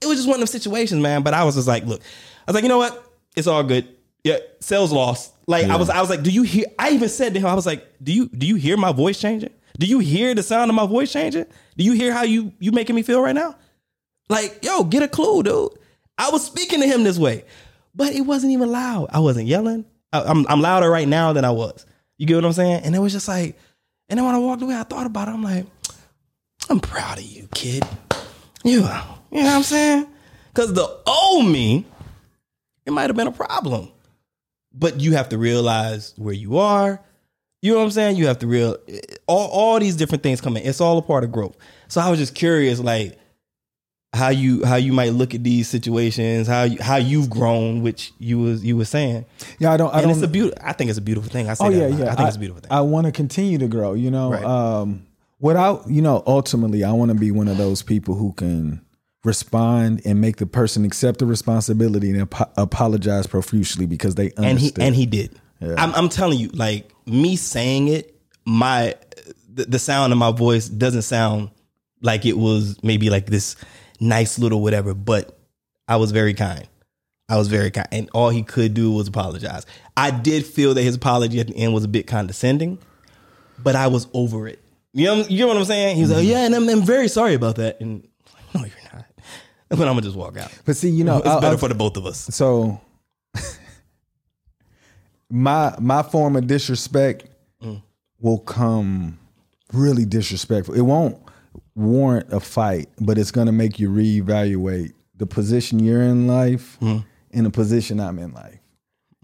[0.02, 1.24] it was just one of those situations, man.
[1.24, 3.12] But I was just like, look, I was like, you know what?
[3.36, 3.88] It's all good.
[4.24, 5.34] Yeah, sales lost.
[5.48, 6.66] Like I was, I was like, do you hear?
[6.80, 9.20] I even said to him, I was like, do you do you hear my voice
[9.20, 9.54] changing?
[9.80, 11.46] Do you hear the sound of my voice changing?
[11.78, 13.56] Do you hear how you you making me feel right now?
[14.30, 15.72] Like, yo, get a clue, dude.
[16.18, 17.44] I was speaking to him this way,
[17.96, 19.08] but it wasn't even loud.
[19.12, 19.86] I wasn't yelling.
[20.12, 21.86] I, I'm I'm louder right now than I was.
[22.18, 22.84] You get what I'm saying?
[22.84, 23.58] And it was just like,
[24.10, 25.32] and then when I walked away, I thought about it.
[25.32, 25.66] I'm like,
[26.70, 27.84] I'm proud of you, kid.
[28.64, 30.08] You, you know what I'm saying?
[30.54, 31.86] Because the old me,
[32.86, 33.92] it might have been a problem,
[34.72, 37.02] but you have to realize where you are.
[37.64, 38.18] You know what I'm saying?
[38.18, 38.78] You have to real
[39.26, 40.64] all all these different things come in.
[40.64, 41.56] It's all a part of growth.
[41.88, 43.18] So I was just curious, like
[44.12, 48.12] how you how you might look at these situations, how you, how you've grown, which
[48.20, 49.26] you was you were saying.
[49.60, 49.92] Yeah, I don't.
[49.94, 50.12] I And don't.
[50.12, 50.60] it's a beautiful.
[50.62, 51.50] I think it's a beautiful thing.
[51.50, 52.12] I say oh that yeah, yeah.
[52.12, 52.72] I think it's a beautiful thing.
[52.72, 53.94] I want to continue to grow.
[53.94, 54.44] You know, Right.
[54.44, 55.08] um,
[55.40, 58.82] without you know, ultimately, I want to be one of those people who can
[59.24, 64.44] respond and make the person accept the responsibility and apo- apologize profusely because they understood.
[64.44, 65.40] and he and he did.
[65.78, 68.96] I'm, I'm telling you, like me saying it, my
[69.54, 71.50] the, the sound of my voice doesn't sound
[72.02, 73.56] like it was maybe like this
[74.00, 74.94] nice little whatever.
[74.94, 75.38] But
[75.88, 76.68] I was very kind.
[77.30, 79.66] I was very kind, and all he could do was apologize.
[79.96, 82.78] I did feel that his apology at the end was a bit condescending,
[83.58, 84.60] but I was over it.
[84.92, 85.96] You know, you know what I'm saying?
[85.96, 86.30] He was like, mm-hmm.
[86.30, 88.08] "Yeah, and I'm, I'm very sorry about that." And
[88.54, 89.06] no, you're not.
[89.70, 90.52] But I'm gonna just walk out.
[90.66, 92.20] but see, you know, It's I'll- better I'll- for the both of us.
[92.30, 92.80] So
[95.34, 97.26] my my form of disrespect
[97.62, 97.82] Mm.
[98.20, 99.18] will come
[99.74, 100.76] really disrespectful.
[100.76, 101.18] It won't
[101.76, 107.04] warrant a fight, but it's gonna make you reevaluate the position you're in life Mm.
[107.32, 108.60] and the position I'm in life.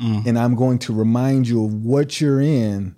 [0.02, 2.95] And I'm going to remind you of what you're in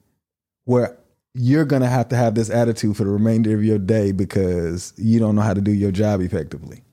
[0.66, 0.98] where
[1.34, 5.18] you're gonna have to have this attitude for the remainder of your day because you
[5.20, 6.84] don't know how to do your job effectively.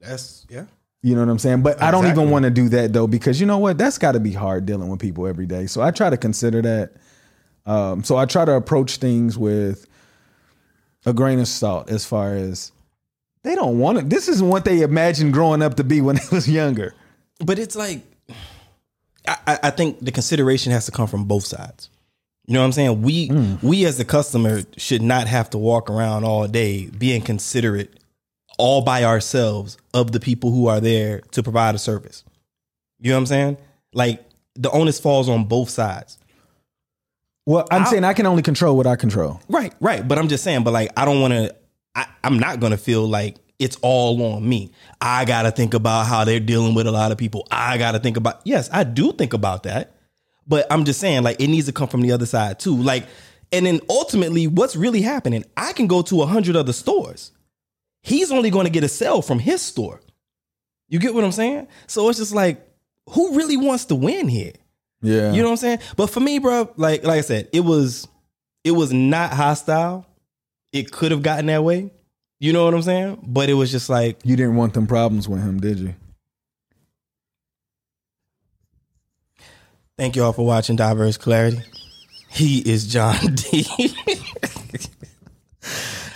[0.00, 0.64] That's yeah.
[1.02, 1.62] You know what I'm saying?
[1.62, 3.76] But I don't even want to do that though, because you know what?
[3.76, 5.66] That's got to be hard dealing with people every day.
[5.66, 6.92] So I try to consider that.
[7.66, 9.86] Um, so I try to approach things with
[11.04, 12.70] a grain of salt as far as
[13.42, 14.10] they don't want it.
[14.10, 16.94] This isn't what they imagined growing up to be when they was younger.
[17.44, 18.02] but it's like
[19.26, 21.88] I, I- I think the consideration has to come from both sides.
[22.46, 23.02] You know what I'm saying?
[23.02, 23.30] We
[23.62, 27.98] we as the customer should not have to walk around all day being considerate
[28.58, 32.24] all by ourselves of the people who are there to provide a service.
[33.00, 33.56] You know what I'm saying?
[33.92, 36.18] Like the onus falls on both sides.
[37.44, 39.40] Well, I'm saying I can only control what I control.
[39.48, 40.06] Right, right.
[40.06, 41.54] But I'm just saying, but like I don't want to
[41.94, 44.72] I, I'm not gonna feel like it's all on me.
[45.00, 47.46] I got to think about how they're dealing with a lot of people.
[47.50, 49.94] I got to think about, yes, I do think about that.
[50.48, 52.76] But I'm just saying, like, it needs to come from the other side too.
[52.76, 53.06] Like,
[53.52, 55.44] and then ultimately, what's really happening?
[55.56, 57.30] I can go to a hundred other stores.
[58.02, 60.00] He's only going to get a sale from his store.
[60.88, 61.68] You get what I'm saying?
[61.86, 62.66] So it's just like,
[63.10, 64.52] who really wants to win here?
[65.00, 65.32] Yeah.
[65.32, 65.78] You know what I'm saying?
[65.96, 68.06] But for me, bro, like like I said, it was
[68.64, 70.06] it was not hostile.
[70.72, 71.90] It could have gotten that way.
[72.38, 73.24] You know what I'm saying?
[73.26, 75.94] But it was just like you didn't want them problems with him, did you?
[79.98, 81.60] Thank you all for watching Diverse Clarity.
[82.28, 83.66] He is John D.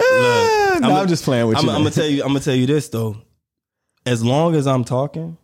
[0.00, 1.70] Look, no, I'm, just playing with I'm, you.
[1.70, 2.22] I'm gonna tell you.
[2.22, 3.16] I'm gonna tell you this though.
[4.04, 5.36] As long as I'm talking,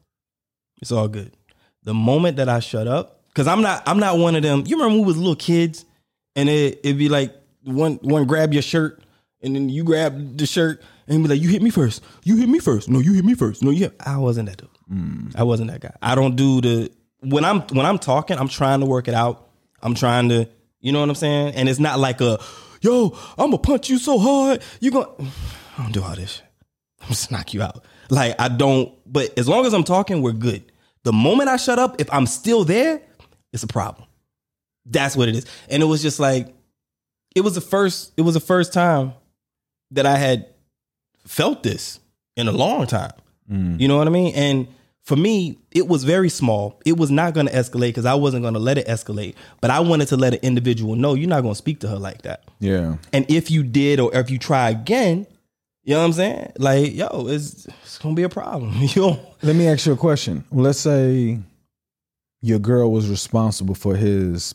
[0.80, 1.36] it's all good.
[1.84, 3.82] The moment that I shut up, because I'm not.
[3.86, 4.64] I'm not one of them.
[4.66, 5.84] You remember when we was little kids,
[6.36, 7.34] and it it'd be like
[7.64, 9.02] one one grab your shirt,
[9.42, 12.02] and then you grab the shirt, and be like, "You hit me first.
[12.24, 12.88] You hit me first.
[12.88, 13.62] No, you hit me first.
[13.62, 13.96] No, you." Hit.
[14.04, 14.68] I wasn't that dude.
[14.92, 15.34] Mm.
[15.36, 15.94] I wasn't that guy.
[16.02, 18.38] I don't do the when I'm when I'm talking.
[18.38, 19.48] I'm trying to work it out.
[19.82, 20.48] I'm trying to.
[20.80, 21.54] You know what I'm saying?
[21.54, 22.40] And it's not like a
[22.82, 24.62] yo, I'm gonna punch you so hard.
[24.80, 25.08] You gonna.
[25.78, 26.42] I don't do all this.
[27.00, 27.84] I'm just knock you out.
[28.10, 28.92] Like I don't.
[29.10, 30.70] But as long as I'm talking, we're good.
[31.04, 33.00] The moment I shut up, if I'm still there,
[33.52, 34.06] it's a problem.
[34.84, 35.46] That's what it is.
[35.68, 36.54] And it was just like,
[37.34, 38.12] it was the first.
[38.16, 39.14] It was the first time
[39.92, 40.46] that I had
[41.26, 42.00] felt this
[42.36, 43.12] in a long time.
[43.50, 43.80] Mm.
[43.80, 44.34] You know what I mean?
[44.34, 44.68] And
[45.04, 46.80] for me, it was very small.
[46.86, 49.34] It was not going to escalate because I wasn't going to let it escalate.
[49.60, 51.98] But I wanted to let an individual know you're not going to speak to her
[51.98, 52.44] like that.
[52.60, 52.96] Yeah.
[53.12, 55.26] And if you did, or if you try again,
[55.84, 56.52] you know what I'm saying?
[56.58, 58.72] Like, yo, it's it's gonna be a problem.
[58.80, 59.34] you know?
[59.42, 60.44] Let me ask you a question.
[60.52, 61.40] Let's say
[62.40, 64.54] your girl was responsible for his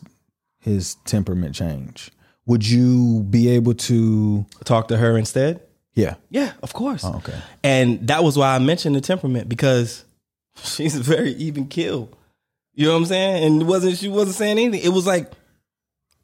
[0.62, 2.12] his temperament change.
[2.45, 5.62] Would you be able to talk to her instead?
[5.95, 6.15] Yeah.
[6.29, 7.03] Yeah, of course.
[7.03, 7.38] Oh, okay.
[7.62, 10.05] And that was why I mentioned the temperament because
[10.63, 12.10] she's a very even kill.
[12.74, 13.43] You know what I'm saying?
[13.43, 14.82] And it wasn't she wasn't saying anything.
[14.84, 15.32] It was like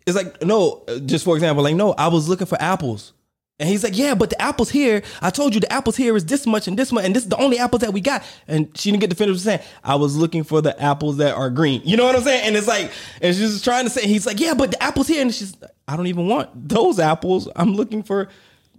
[0.05, 3.13] it's like no, just for example, like no, I was looking for apples.
[3.59, 6.25] And he's like, yeah, but the apples here, I told you the apples here is
[6.25, 8.23] this much and this much, and this is the only apples that we got.
[8.47, 11.35] And she didn't get the finish with saying, I was looking for the apples that
[11.35, 11.81] are green.
[11.85, 12.47] You know what I'm saying?
[12.47, 12.91] And it's like,
[13.21, 15.55] and she's trying to say, he's like, yeah, but the apples here, and she's,
[15.87, 17.47] I don't even want those apples.
[17.55, 18.27] I'm looking for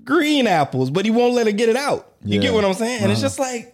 [0.05, 2.13] green apples, but he won't let her get it out.
[2.25, 2.43] You yeah.
[2.43, 2.97] get what I'm saying?
[2.97, 3.13] And uh-huh.
[3.13, 3.74] it's just like,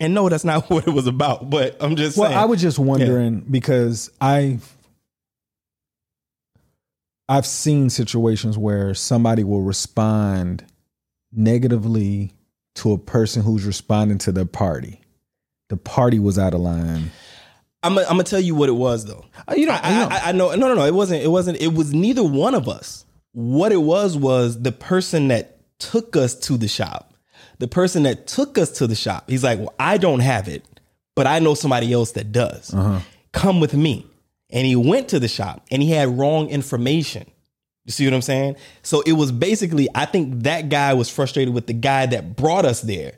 [0.00, 1.50] and no, that's not what it was about.
[1.50, 2.38] But I'm just well, saying.
[2.38, 3.44] I was just wondering yeah.
[3.50, 4.58] because I
[7.28, 10.64] I've seen situations where somebody will respond
[11.32, 12.32] negatively
[12.76, 15.00] to a person who's responding to the party.
[15.68, 17.10] The party was out of line.
[17.82, 19.26] I'm gonna, tell you what it was though.
[19.46, 20.08] Uh, you know, I, know.
[20.10, 20.54] I, I know.
[20.54, 20.84] No, no, no.
[20.84, 21.22] It wasn't.
[21.22, 21.60] It wasn't.
[21.60, 23.04] It was neither one of us.
[23.32, 27.13] What it was was the person that took us to the shop
[27.58, 30.64] the person that took us to the shop, he's like, Well, I don't have it,
[31.14, 32.72] but I know somebody else that does.
[32.72, 33.00] Uh-huh.
[33.32, 34.06] Come with me.
[34.50, 37.26] And he went to the shop and he had wrong information.
[37.84, 38.56] You see what I'm saying?
[38.82, 42.64] So it was basically, I think that guy was frustrated with the guy that brought
[42.64, 43.14] us there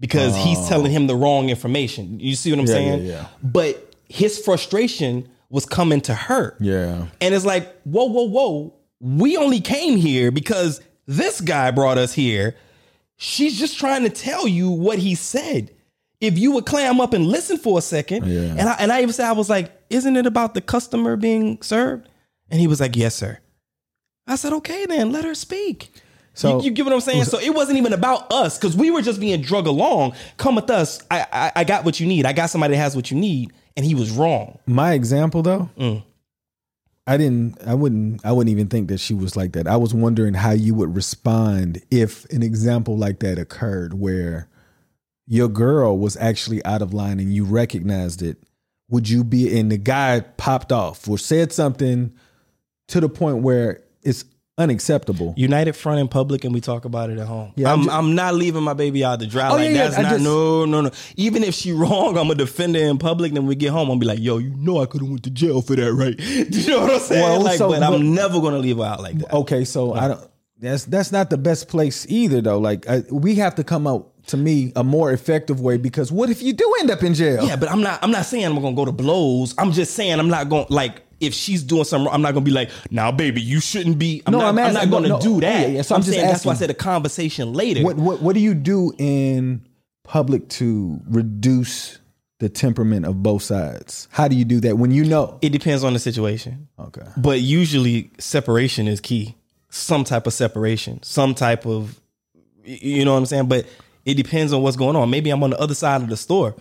[0.00, 0.44] because oh.
[0.44, 2.20] he's telling him the wrong information.
[2.20, 3.06] You see what I'm yeah, saying?
[3.06, 3.26] Yeah, yeah.
[3.42, 6.56] But his frustration was coming to her.
[6.60, 7.06] Yeah.
[7.20, 8.74] And it's like, whoa, whoa, whoa.
[9.00, 12.56] We only came here because this guy brought us here
[13.22, 15.70] She's just trying to tell you what he said.
[16.20, 18.56] If you would clam up and listen for a second, yeah.
[18.58, 21.62] and I, and I even said I was like, "Isn't it about the customer being
[21.62, 22.08] served?"
[22.50, 23.38] And he was like, "Yes, sir."
[24.26, 25.92] I said, "Okay, then let her speak."
[26.34, 27.22] So you, you get what I'm saying?
[27.24, 30.14] So it wasn't even about us because we were just being drug along.
[30.36, 31.00] Come with us.
[31.08, 32.26] I, I, I got what you need.
[32.26, 34.58] I got somebody that has what you need, and he was wrong.
[34.66, 36.02] My example though, mm.
[37.06, 39.66] I didn't I wouldn't I wouldn't even think that she was like that.
[39.66, 44.48] I was wondering how you would respond if an example like that occurred where
[45.26, 48.38] your girl was actually out of line and you recognized it.
[48.88, 52.12] Would you be and the guy popped off or said something
[52.88, 54.24] to the point where it's
[54.58, 55.34] unacceptable.
[55.36, 57.52] United front in public and we talk about it at home.
[57.56, 59.48] Yeah, I'm, I'm, just, I'm not leaving my baby out to dry.
[59.48, 60.90] Oh, like yeah, that's yeah, not just, no no no.
[61.16, 63.32] Even if she wrong, I'm a defender in public.
[63.32, 65.30] Then we get home, I'm be like, yo, you know I could have went to
[65.30, 66.16] jail for that, right?
[66.50, 67.22] Do you know what I'm saying?
[67.22, 69.32] Well, like, so, but, but, I'm never gonna leave her out like that.
[69.32, 70.28] Okay, so I don't.
[70.58, 72.58] That's that's not the best place either, though.
[72.58, 76.30] Like I, we have to come out to me a more effective way because what
[76.30, 77.44] if you do end up in jail?
[77.44, 77.98] Yeah, but I'm not.
[78.02, 79.54] I'm not saying I'm gonna go to blows.
[79.58, 82.44] I'm just saying I'm not going like if she's doing something wrong, I'm not gonna
[82.44, 84.22] be like, now, nah, baby, you shouldn't be.
[84.26, 85.68] I'm no, not, I'm, asking, I'm not gonna no, do that.
[85.68, 85.82] Yeah, yeah.
[85.82, 87.82] So I'm, I'm saying asking, that's why I said a conversation later.
[87.82, 89.66] What, what what do you do in
[90.02, 91.98] public to reduce
[92.40, 94.08] the temperament of both sides?
[94.10, 95.38] How do you do that when you know?
[95.40, 96.68] It depends on the situation.
[96.78, 97.06] Okay.
[97.16, 99.36] But usually separation is key.
[99.70, 102.00] Some type of separation, some type of
[102.64, 103.46] you know what I'm saying?
[103.46, 103.66] But
[104.04, 105.10] It depends on what's going on.
[105.10, 106.54] Maybe I'm on the other side of the store.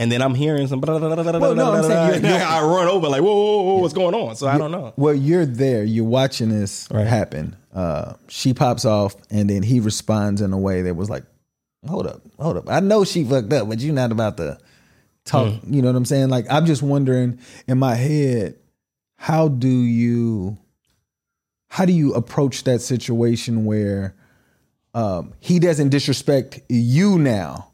[0.00, 0.80] And then I'm hearing some.
[0.80, 3.20] Blah, blah, blah, Well, no, I'm blah, saying blah, you're- and I run over like,
[3.20, 4.34] whoa, whoa, whoa, what's going on?
[4.34, 4.94] So I don't know.
[4.96, 5.84] Well, you're there.
[5.84, 7.06] You're watching this Right.
[7.06, 7.54] happen.
[7.74, 11.24] Uh, she pops off, and then he responds in a way that was like,
[11.86, 12.68] "Hold up, hold up.
[12.70, 14.58] I know she fucked up, but you're not about to
[15.26, 15.74] talk." Hmm.
[15.74, 16.30] You know what I'm saying?
[16.30, 18.56] Like, I'm just wondering in my head,
[19.18, 20.56] how do you,
[21.68, 24.14] how do you approach that situation where
[24.94, 27.69] um, he doesn't disrespect you now?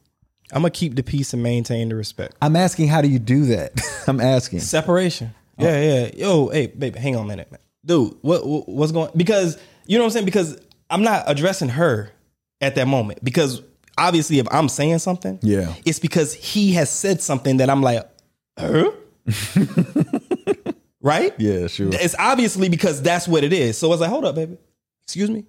[0.53, 2.37] I'm gonna keep the peace and maintain the respect.
[2.41, 3.73] I'm asking, how do you do that?
[4.07, 4.61] I'm asking.
[4.61, 5.35] Separation.
[5.59, 5.65] Oh.
[5.65, 6.11] Yeah, yeah.
[6.15, 7.61] Yo, hey, baby, hang on a minute, man.
[7.85, 9.11] Dude, what, what what's going?
[9.17, 10.25] Because you know what I'm saying.
[10.25, 10.59] Because
[10.91, 12.11] I'm not addressing her
[12.61, 13.25] at that moment.
[13.25, 13.63] Because
[13.99, 15.75] obviously, if I'm saying something, Yeah.
[15.85, 18.07] it's because he has said something that I'm like,
[18.59, 18.91] huh?
[21.01, 21.35] right?
[21.39, 21.91] Yeah, sure.
[21.93, 23.79] It's obviously because that's what it is.
[23.79, 24.59] So I was like, hold up, baby.
[25.07, 25.45] Excuse me.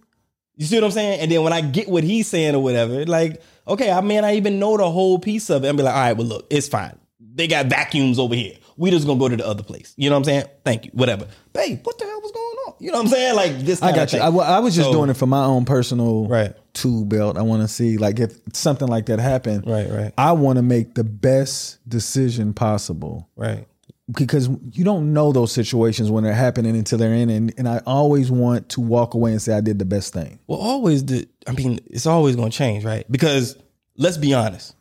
[0.58, 1.20] You see what I'm saying?
[1.22, 4.34] And then when I get what he's saying or whatever, like, okay, I may not
[4.34, 5.68] even know the whole piece of it.
[5.70, 6.98] I'm be like, all right, well, look, it's fine.
[7.20, 8.56] They got vacuums over here.
[8.78, 9.94] We just gonna go to the other place.
[9.98, 10.46] You know what I'm saying?
[10.66, 10.92] Thank you.
[10.94, 11.28] Whatever.
[11.54, 12.74] Babe, what the hell was going on?
[12.80, 13.36] You know what I'm saying?
[13.36, 13.82] Like this.
[13.82, 14.20] I got you.
[14.20, 16.54] I, I was just So- doing it for my own personal Right.
[16.74, 17.38] tool belt.
[17.38, 19.66] I want to see like if something like that happened.
[19.68, 20.14] Right, right.
[20.18, 23.68] I want to make the best decision possible Right.
[24.12, 27.82] Because you don't know those situations when they're happening until they're in, and, and I
[27.86, 30.40] always want to walk away and say I did the best thing.
[30.48, 31.28] Well, always the.
[31.46, 33.10] I mean, it's always going to change, right?
[33.12, 33.58] Because
[33.98, 34.76] let's be honest,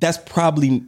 [0.00, 0.84] that's probably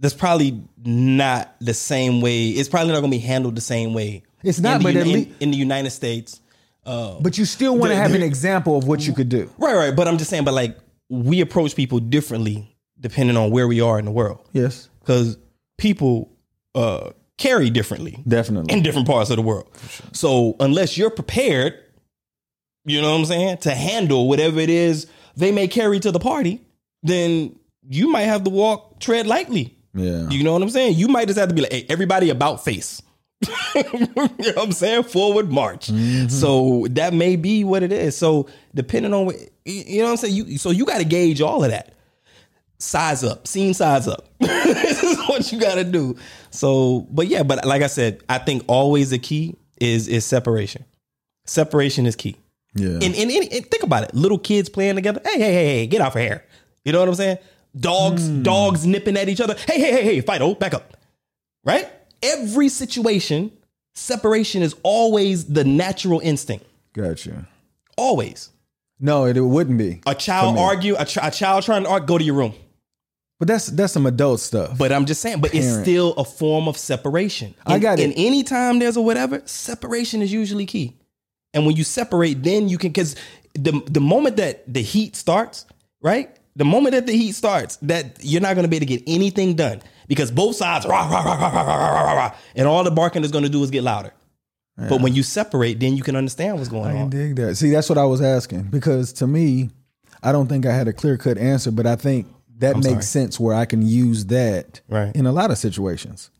[0.00, 2.48] that's probably not the same way.
[2.48, 4.22] It's probably not going to be handled the same way.
[4.44, 6.40] It's not, in the, but at Uni- lea- in, in the United States,
[6.86, 9.50] uh, But you still want to have an example of what you could do.
[9.58, 9.94] right, right.
[9.96, 10.76] But I'm just saying, but like
[11.08, 15.36] we approach people differently depending on where we are in the world, Yes, because
[15.78, 16.30] people
[16.78, 18.72] uh, carry differently definitely.
[18.72, 19.68] in different parts of the world.
[20.12, 21.74] So unless you're prepared,
[22.84, 26.18] you know what I'm saying, to handle whatever it is they may carry to the
[26.18, 26.60] party,
[27.02, 27.56] then
[27.88, 29.76] you might have to walk tread lightly.
[29.94, 30.28] yeah.
[30.28, 30.96] You know what I'm saying?
[30.96, 33.00] You might just have to be like, hey, everybody about face.
[33.74, 33.82] you
[34.16, 35.04] know what I'm saying?
[35.04, 35.90] Forward march.
[36.28, 38.16] So that may be what it is.
[38.16, 41.40] So depending on what you know what I'm saying, you so you got to gauge
[41.40, 41.94] all of that.
[42.80, 44.28] Size up, scene size up.
[44.38, 46.16] this is what you got to do.
[46.50, 50.84] So, but yeah, but like I said, I think always the key is is separation.
[51.44, 52.36] Separation is key.
[52.74, 52.90] yeah.
[52.90, 54.14] And, and, and, and think about it.
[54.14, 55.20] Little kids playing together.
[55.24, 56.44] Hey, hey, hey, hey, get off of here.
[56.84, 57.38] You know what I'm saying?
[57.76, 58.42] Dogs, hmm.
[58.42, 59.54] dogs nipping at each other.
[59.54, 60.96] Hey, hey, hey, hey, fight, oh, back up.
[61.64, 61.88] Right?
[62.22, 63.50] Every situation,
[63.94, 66.66] separation is always the natural instinct.
[66.92, 67.46] Gotcha.
[67.96, 68.50] Always.
[69.00, 70.00] No, it, it wouldn't be.
[70.06, 72.54] A child argue, a, ch- a child trying to argue, go to your room.
[73.38, 74.76] But that's that's some adult stuff.
[74.76, 77.54] But I'm just saying, but it's still a form of separation.
[77.64, 78.04] I got it.
[78.04, 80.96] And anytime there's a whatever, separation is usually key.
[81.54, 83.14] And when you separate, then you can because
[83.54, 85.66] the the moment that the heat starts,
[86.02, 86.36] right?
[86.56, 89.04] The moment that the heat starts, that you're not going to be able to get
[89.06, 92.66] anything done because both sides, rah, rah, rah, rah, rah, rah, rah, rah, rah, and
[92.66, 94.12] all the barking is going to do is get louder.
[94.76, 97.10] But when you separate, then you can understand what's going I on.
[97.10, 97.56] dig that.
[97.56, 99.70] See, that's what I was asking because to me,
[100.22, 103.02] I don't think I had a clear cut answer, but I think that makes sorry.
[103.02, 105.14] sense where I can use that Right.
[105.14, 106.30] in a lot of situations.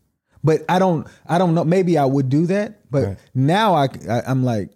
[0.43, 1.63] But I don't, I don't know.
[1.65, 3.17] Maybe I would do that, but Right.
[3.35, 4.69] now I, I, I'm like,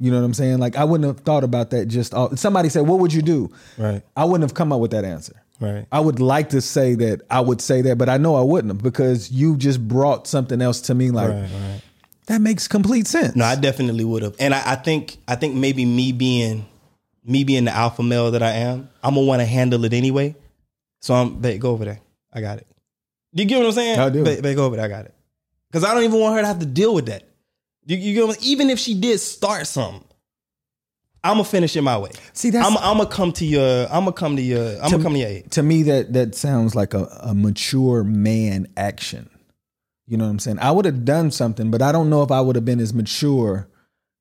[0.00, 0.58] you know what I'm saying?
[0.58, 1.86] Like I wouldn't have thought about that.
[1.86, 4.92] Just all, somebody said, "What would you do?" Right, I wouldn't have come up with
[4.92, 5.34] that answer.
[5.60, 5.86] right.
[5.92, 8.72] I would like to say that I would say that, but I know I wouldn't
[8.72, 11.10] have because you just brought something else to me.
[11.10, 11.80] Like Right, right.
[12.26, 13.36] that makes complete sense.
[13.36, 14.36] No, I definitely would have.
[14.38, 16.64] And I, I think I think maybe me being
[17.24, 20.34] me being the alpha male that I am, I'm gonna want to handle it anyway.
[21.00, 22.00] So I'm babe, go over there.
[22.32, 22.66] I got it.
[23.32, 23.98] You get what I'm saying?
[23.98, 24.24] I do.
[24.24, 24.84] Babe, babe, go over there.
[24.84, 25.14] I got it.
[25.70, 27.24] Because I don't even want her to have to deal with that.
[27.86, 30.04] You, you get what I'm- even if she did start something,
[31.22, 32.10] I'm gonna finish it my way.
[32.32, 33.84] See, that's I'm, I'm gonna come to your.
[33.86, 34.82] I'm gonna come to your.
[34.82, 35.50] I'm gonna come to your aid.
[35.52, 39.28] to me that that sounds like a, a mature man action.
[40.06, 40.58] You know what I'm saying?
[40.60, 42.92] I would have done something, but I don't know if I would have been as
[42.94, 43.68] mature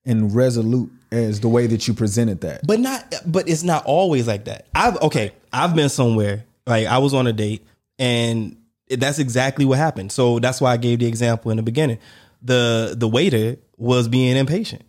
[0.10, 2.66] and resolute as the way that you presented that.
[2.66, 4.68] But not but it's not always like that.
[4.76, 7.66] I've okay, I've been somewhere, like I was on a date
[7.98, 8.58] and
[8.90, 10.12] that's exactly what happened.
[10.12, 12.00] So that's why I gave the example in the beginning.
[12.42, 14.84] The the waiter was being impatient.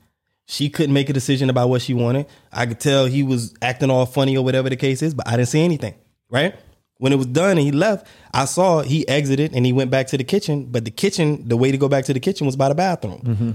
[0.46, 2.26] She couldn't make a decision about what she wanted.
[2.52, 5.36] I could tell he was acting all funny or whatever the case is, but I
[5.36, 5.94] didn't see anything,
[6.28, 6.56] right?
[6.98, 10.08] When it was done and he left, I saw he exited and he went back
[10.08, 12.56] to the kitchen, but the kitchen, the way to go back to the kitchen was
[12.56, 13.20] by the bathroom.
[13.24, 13.50] Mm-hmm.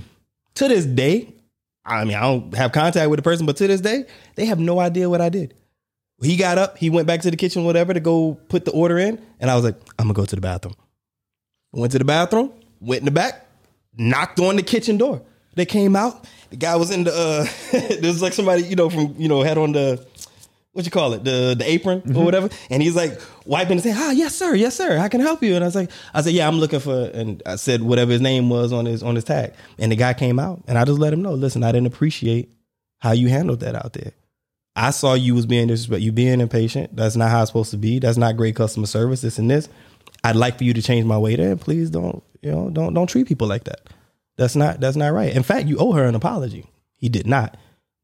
[0.55, 1.34] To this day,
[1.85, 4.05] I mean, I don't have contact with the person, but to this day,
[4.35, 5.53] they have no idea what I did.
[6.21, 8.97] He got up, he went back to the kitchen, whatever, to go put the order
[8.97, 10.75] in, and I was like, I'm gonna go to the bathroom.
[11.73, 13.45] Went to the bathroom, went in the back,
[13.97, 15.21] knocked on the kitchen door.
[15.55, 16.25] They came out.
[16.49, 17.13] the guy was in the.
[17.13, 20.05] uh There's like somebody you know from you know had on the
[20.75, 22.17] what you call it the the apron Mm-hmm.
[22.17, 25.21] or whatever, and he's like wiping and saying, "Ah, yes sir, yes sir, I can
[25.21, 27.81] help you." And I was like, I said, "Yeah, I'm looking for," and I said
[27.81, 30.77] whatever his name was on his on his tag, and the guy came out, and
[30.77, 32.49] I just let him know, listen, I didn't appreciate
[32.99, 34.11] how you handled that out there.
[34.75, 36.93] I saw you was being disrespectful, you being impatient.
[36.95, 37.99] That's not how it's supposed to be.
[37.99, 39.21] That's not great customer service.
[39.21, 39.69] This and this.
[40.25, 41.55] I'd like for you to change my way there.
[41.55, 43.79] Please don't, you know, don't don't treat people like that.
[44.37, 45.33] That's not that's not right.
[45.33, 46.65] In fact, you owe her an apology.
[46.97, 47.55] He did not.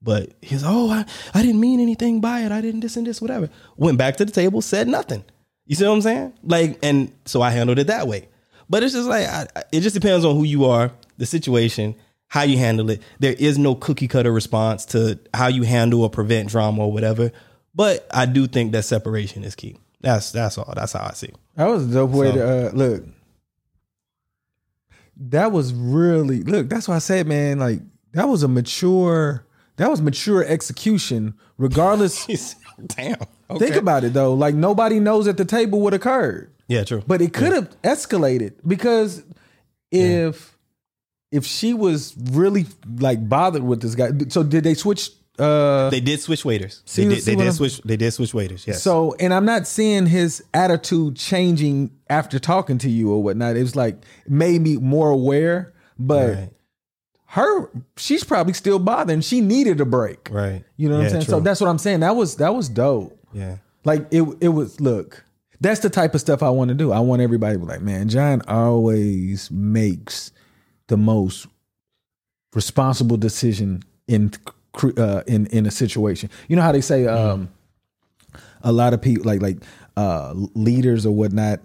[0.01, 2.51] But he's oh, I, I didn't mean anything by it.
[2.51, 3.49] I didn't this and this, whatever.
[3.77, 5.23] Went back to the table, said nothing.
[5.67, 6.33] You see what I'm saying?
[6.43, 8.27] Like, and so I handled it that way.
[8.69, 11.93] But it's just like I, it just depends on who you are, the situation,
[12.29, 13.01] how you handle it.
[13.19, 17.31] There is no cookie cutter response to how you handle or prevent drama or whatever.
[17.75, 19.77] But I do think that separation is key.
[20.01, 20.73] That's that's all.
[20.75, 21.27] That's how I see.
[21.27, 21.35] it.
[21.55, 23.03] That was a dope way So- to uh, look.
[25.17, 26.69] That was really look.
[26.69, 27.59] That's why I said, man.
[27.59, 27.81] Like
[28.13, 29.45] that was a mature.
[29.81, 31.33] That was mature execution.
[31.57, 32.25] Regardless,
[32.85, 33.17] Damn.
[33.57, 34.35] think about it though.
[34.35, 37.01] Like nobody knows at the table what occurred, Yeah, true.
[37.07, 39.23] but it could have escalated because
[39.91, 40.55] if
[41.31, 42.67] if she was really
[42.99, 44.11] like bothered with this guy.
[44.29, 45.09] So did they switch?
[45.39, 46.83] Uh, They did switch waiters.
[46.95, 47.81] They did, they did switch.
[47.81, 48.67] They did switch waiters.
[48.67, 48.83] Yes.
[48.83, 53.55] So, and I'm not seeing his attitude changing after talking to you or whatnot.
[53.55, 56.49] It was like made me more aware, but right,
[57.31, 59.21] her, she's probably still bothering.
[59.21, 60.29] She needed a break.
[60.31, 60.63] right.
[60.77, 61.25] You know what Yeah, I'm saying?
[61.25, 62.01] So that's what I'm saying.
[62.01, 63.17] That was that was dope.
[63.33, 63.57] yeah.
[63.85, 65.23] Like it it was look.
[65.61, 66.91] That's the type of stuff I want to do.
[66.91, 70.31] I want everybody to be like, man, John always makes
[70.87, 71.47] the most
[72.53, 74.31] responsible decision in
[74.97, 76.29] uh, in in a situation.
[76.47, 77.49] You know how they say um,
[78.61, 79.57] a lot of people like like
[79.97, 81.59] uh, leaders or whatnot.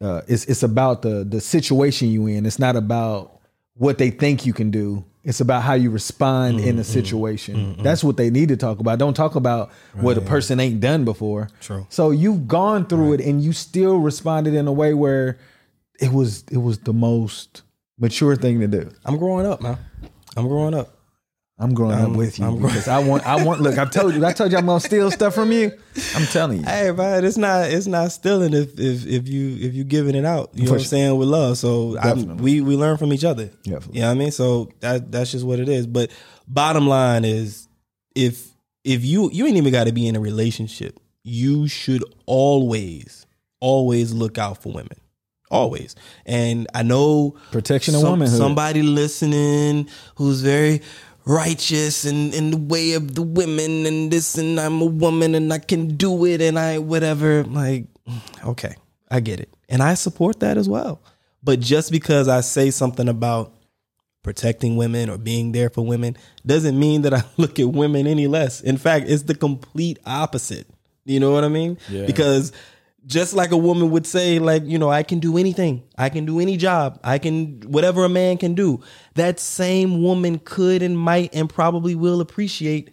[0.00, 2.46] Uh, it's it's about the the situation you in.
[2.46, 3.37] It's not about
[3.78, 5.04] what they think you can do.
[5.24, 7.76] It's about how you respond in a mm, mm, mm, situation.
[7.82, 8.98] That's what they need to talk about.
[8.98, 11.48] Don't talk about what a person ain't done before.
[11.60, 11.86] True.
[11.90, 15.38] So you've gone through it and you still responded in a way where
[16.00, 17.62] it was it was the most
[17.98, 18.90] mature thing to do.
[19.04, 19.78] I'm growing up, man.
[20.36, 20.97] I'm growing up.
[21.60, 23.84] I'm growing up I'm- with you I'm growing- because I want I want look, I
[23.84, 25.72] told you I told you I'm gonna steal stuff from you.
[26.14, 26.64] I'm telling you.
[26.64, 30.24] Hey, man, it's not it's not stealing if if if you if you giving it
[30.24, 30.50] out.
[30.54, 31.58] You know what I'm saying with love.
[31.58, 31.98] So
[32.38, 33.46] we we learn from each other.
[33.64, 33.94] Definitely.
[33.96, 34.30] You know what I mean?
[34.30, 35.86] So that that's just what it is.
[35.88, 36.10] But
[36.46, 37.66] bottom line is,
[38.14, 38.46] if
[38.84, 43.26] if you you ain't even got to be in a relationship, you should always
[43.60, 44.96] always look out for women.
[45.50, 45.96] Always.
[46.26, 48.38] And I know Protection of some- womanhood.
[48.38, 50.82] Somebody listening who's very
[51.28, 55.52] righteous and in the way of the women and this and I'm a woman and
[55.52, 57.44] I can do it and I whatever.
[57.44, 57.84] Like,
[58.44, 58.74] okay,
[59.10, 59.54] I get it.
[59.68, 61.02] And I support that as well.
[61.42, 63.52] But just because I say something about
[64.22, 68.26] protecting women or being there for women doesn't mean that I look at women any
[68.26, 68.62] less.
[68.62, 70.66] In fact, it's the complete opposite.
[71.04, 71.78] You know what I mean?
[71.90, 72.06] Yeah.
[72.06, 72.52] Because
[73.08, 75.82] just like a woman would say, like, you know, I can do anything.
[75.96, 77.00] I can do any job.
[77.02, 78.82] I can, whatever a man can do.
[79.14, 82.90] That same woman could and might and probably will appreciate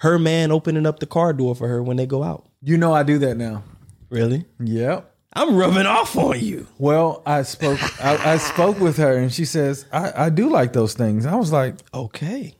[0.00, 2.48] her man opening up the car door for her when they go out.
[2.60, 3.62] You know I do that now.
[4.10, 4.44] Really?
[4.58, 5.08] Yep.
[5.34, 6.66] I'm rubbing off on you.
[6.76, 10.72] Well, I spoke I, I spoke with her and she says, I, I do like
[10.72, 11.24] those things.
[11.24, 12.54] I was like, Okay.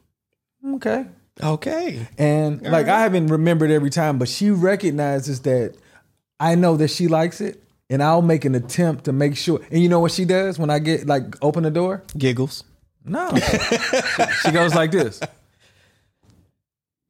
[0.77, 1.05] okay.
[1.43, 2.09] Okay.
[2.17, 5.75] And like I haven't remembered every time, but she recognizes that
[6.43, 9.61] I know that she likes it, and I'll make an attempt to make sure.
[9.70, 12.03] And you know what she does when I get like open the door?
[12.18, 12.64] Giggles.
[13.05, 13.30] No,
[14.43, 15.20] she goes like this.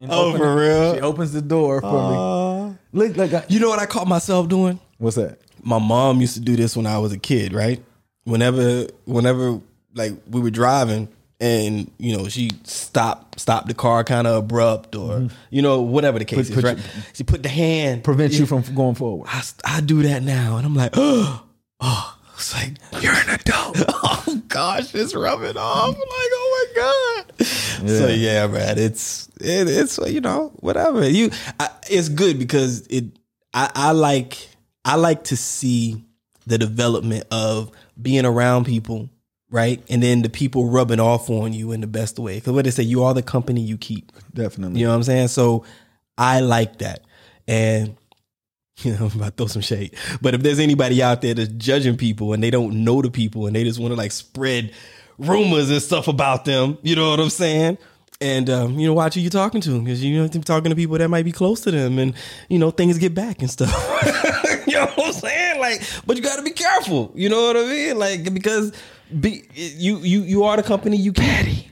[0.01, 0.95] And Oh, for real?
[0.95, 2.77] She opens the door for me.
[2.93, 4.79] Look like I, you know what I caught myself doing?
[4.99, 5.39] what's that?
[5.65, 7.81] my mom used to do this when I was a kid, right?
[8.25, 9.61] Whenever, whenever,
[9.95, 11.09] like we were driving,
[11.43, 16.19] and you know she stopped, stopped the car kind of abrupt, or you know whatever
[16.19, 16.61] the case Mm-hmm.
[16.61, 17.07] Put- is, put right?
[17.13, 19.29] she put the hand Prevent you from going forward.
[19.31, 21.45] I, I do that now, and I'm like, oh,
[21.81, 22.73] oh, it's like
[23.03, 23.77] you're an adult.
[23.89, 25.89] oh gosh, it's rubbing off.
[25.89, 27.47] I'm like, oh my god.
[27.89, 31.31] So yeah, man, it's it, it's you know whatever you.
[31.59, 33.05] I, it's good because it.
[33.55, 34.39] I, I like
[34.85, 36.05] I like to see
[36.47, 37.71] the development of
[38.01, 39.11] being around people,
[39.53, 42.37] right, and then the people rubbing off on you in the best way.
[42.37, 44.11] Because what they say, you are the company you keep.
[44.35, 44.81] Definitely.
[44.81, 45.29] You know what I'm saying?
[45.29, 45.65] So
[46.19, 47.05] I like that.
[47.47, 47.97] And
[48.79, 49.95] you know, I'm about to throw some shade.
[50.21, 53.47] But if there's anybody out there that's judging people and they don't know the people
[53.47, 54.73] and they just want to like spread
[55.19, 57.79] rumors and stuff about them, you know what I'm saying?
[58.21, 60.77] And um, you know, watch who you're talking to because you know you're talking to
[60.77, 62.15] people that might be close to them, and
[62.49, 63.69] you know things get back and stuff.
[64.69, 65.59] you know what I'm saying?
[65.59, 67.11] Like, but you got to be careful.
[67.17, 67.99] You know what I mean?
[67.99, 68.73] Like because
[69.21, 71.67] be, you you you are the company you keep.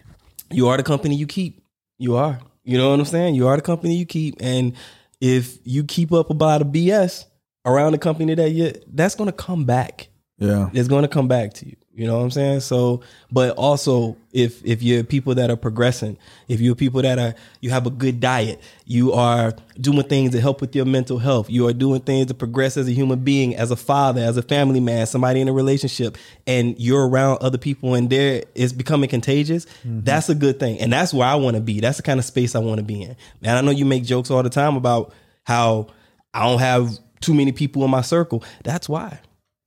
[0.50, 1.62] you are the company you keep.
[1.98, 2.40] You are.
[2.64, 3.34] You know what I'm saying?
[3.34, 4.36] You are the company you keep.
[4.40, 4.74] And
[5.20, 7.26] if you keep up about a BS
[7.64, 10.08] around the company that you that's gonna come back.
[10.38, 10.70] Yeah.
[10.72, 11.76] It's gonna come back to you.
[11.92, 12.60] You know what I'm saying?
[12.60, 13.00] So,
[13.32, 16.16] but also if if you're people that are progressing,
[16.46, 20.40] if you're people that are you have a good diet, you are doing things to
[20.40, 23.56] help with your mental health, you are doing things to progress as a human being,
[23.56, 26.16] as a father, as a family man, somebody in a relationship,
[26.46, 30.00] and you're around other people and there is becoming contagious, mm-hmm.
[30.02, 30.78] that's a good thing.
[30.78, 31.80] And that's where I want to be.
[31.80, 33.16] That's the kind of space I want to be in.
[33.40, 35.12] Man, I know you make jokes all the time about
[35.42, 35.88] how
[36.32, 38.44] I don't have too many people in my circle.
[38.62, 39.18] That's why.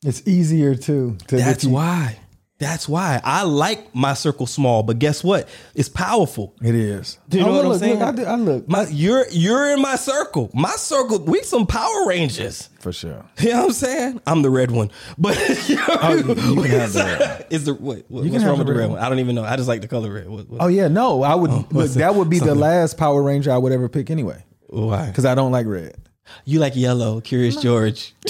[0.03, 1.17] It's easier too.
[1.27, 2.17] To That's you- why.
[2.59, 5.49] That's why I like my circle small, but guess what?
[5.75, 6.55] It's powerful.
[6.61, 7.17] It is.
[7.27, 7.99] Do you know Oh, what I'm saying?
[7.99, 10.49] Look, I, did- I look My, you're you're in my circle.
[10.53, 11.19] My circle.
[11.19, 12.69] We some Power Rangers.
[12.79, 13.25] for sure.
[13.41, 14.21] You know what I'm saying?
[14.25, 17.47] I'm the red one, but Oh, you- you can have the red.
[17.49, 18.97] Is the what, what- can what's have wrong with the the red red one.
[18.97, 19.05] one?
[19.05, 19.43] I don't even know.
[19.43, 20.29] I just like the color red.
[20.29, 21.73] What, what, Oh yeah, no, I would oh, look.
[21.73, 25.07] what's That would be the last Power Ranger I would ever pick anyway, why?
[25.07, 25.97] because I don't like red.
[26.45, 28.13] You like yellow, Curious George.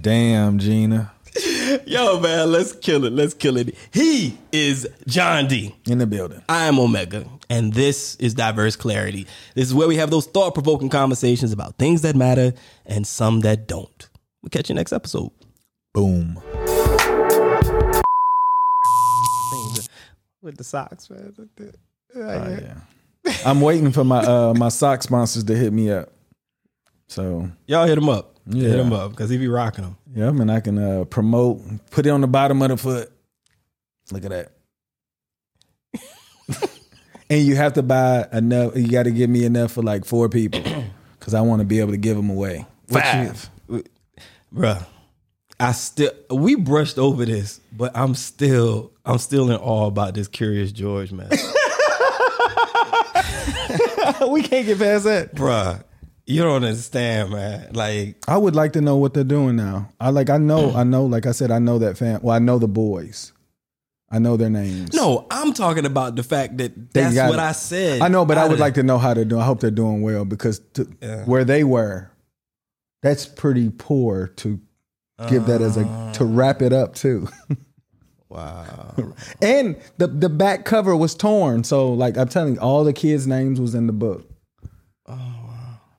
[0.00, 1.12] Damn, Gina,
[1.86, 3.12] Yo, man, let's kill it.
[3.12, 3.74] Let's kill it.
[3.92, 5.74] He is John D.
[5.86, 6.42] in the building.
[6.48, 9.26] I am Omehga, and this is Diverse Clarity.
[9.54, 12.54] This is where we have those thought provoking conversations about things that matter
[12.86, 14.08] and some that don't.
[14.42, 15.30] We'll catch you next episode.
[15.92, 16.40] Boom.
[20.42, 21.34] With the socks, man.
[22.16, 22.74] Oh, yeah.
[23.44, 26.10] I'm waiting for my uh my sock sponsors to hit me up.
[27.08, 28.29] So Y'all hit them up.
[28.46, 28.68] Yeah.
[28.70, 29.96] Hit him up because he be rocking them.
[30.14, 31.60] yeah, I mean I can uh promote,
[31.90, 33.12] put it on the bottom of the foot.
[34.12, 34.52] Look at that.
[37.30, 38.76] and you have to buy enough.
[38.76, 40.62] You got to give me enough for like four people
[41.18, 42.66] because I want to be able to give them away.
[42.88, 43.50] What you- Five.
[44.52, 44.84] Bruh.
[45.60, 50.26] I still we brushed over this, but I'm still I'm still in awe about this
[50.26, 51.28] Curious George, man.
[54.30, 55.34] we can't get past that.
[55.34, 55.84] Bruh.
[56.30, 57.72] You don't understand, man.
[57.72, 59.88] Like I would like to know what they're doing now.
[59.98, 60.76] I like I know mm.
[60.76, 62.20] I know like I said I know that fam.
[62.22, 63.32] Well, I know the boys.
[64.12, 64.92] I know their names.
[64.92, 67.42] No, I'm talking about the fact that that's got what it.
[67.42, 68.00] I said.
[68.00, 69.42] I know, but I would like to know how they're doing.
[69.42, 71.24] I hope they're doing well because to, Yeah.
[71.24, 72.10] where they were,
[73.02, 74.60] that's pretty poor to
[75.28, 76.26] give that as a to uh.
[76.26, 77.28] wrap it up too.
[78.28, 78.94] Wow.
[79.42, 83.26] and the the back cover was torn, so like I'm telling you, all the kids'
[83.26, 84.29] names was in the book.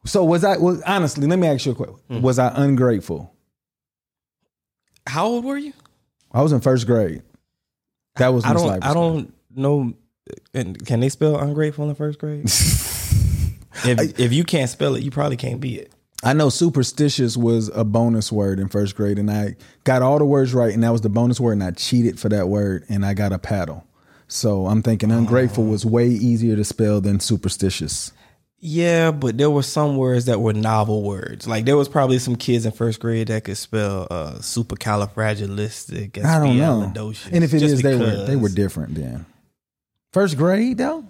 [0.03, 0.07] Oh.
[0.07, 0.57] So was I?
[0.57, 2.21] Was honestly, let me ask you a question: Hmm.
[2.21, 3.33] Was I ungrateful?
[5.07, 5.73] How old were you?
[6.31, 7.23] I was in first grade.
[8.15, 8.83] That was I don't.
[8.83, 9.93] I don't know.
[10.53, 12.43] And can they spell ungrateful in the first grade?
[13.85, 15.91] if if you can't spell it, you probably can't be it.
[16.23, 20.25] I know superstitious was a bonus word in first grade, and I got all the
[20.25, 23.03] words right, and that was the bonus word, and I cheated for that word, and
[23.03, 23.87] I got a paddle.
[24.27, 28.13] So I'm thinking ungrateful was way easier to spell than superstitious.
[28.63, 31.47] Yeah, but there were some words that were novel words.
[31.47, 36.23] Like there was probably some kids in first grade that could spell uh, supercalifragilistic.
[36.23, 36.83] I don't know.
[37.31, 39.25] And if it is, they were they were different then.
[40.13, 41.05] First grade though,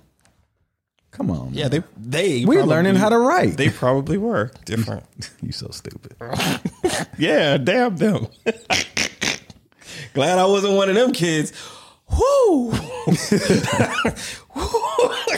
[1.12, 1.54] come on.
[1.54, 3.58] Yeah, they they we're probably- learning how to write.
[3.58, 5.04] They probably were different.
[5.42, 6.16] you so stupid.
[7.18, 8.28] yeah, damn them.
[10.14, 11.52] Glad I wasn't one of them kids.
[12.10, 12.74] Whoo!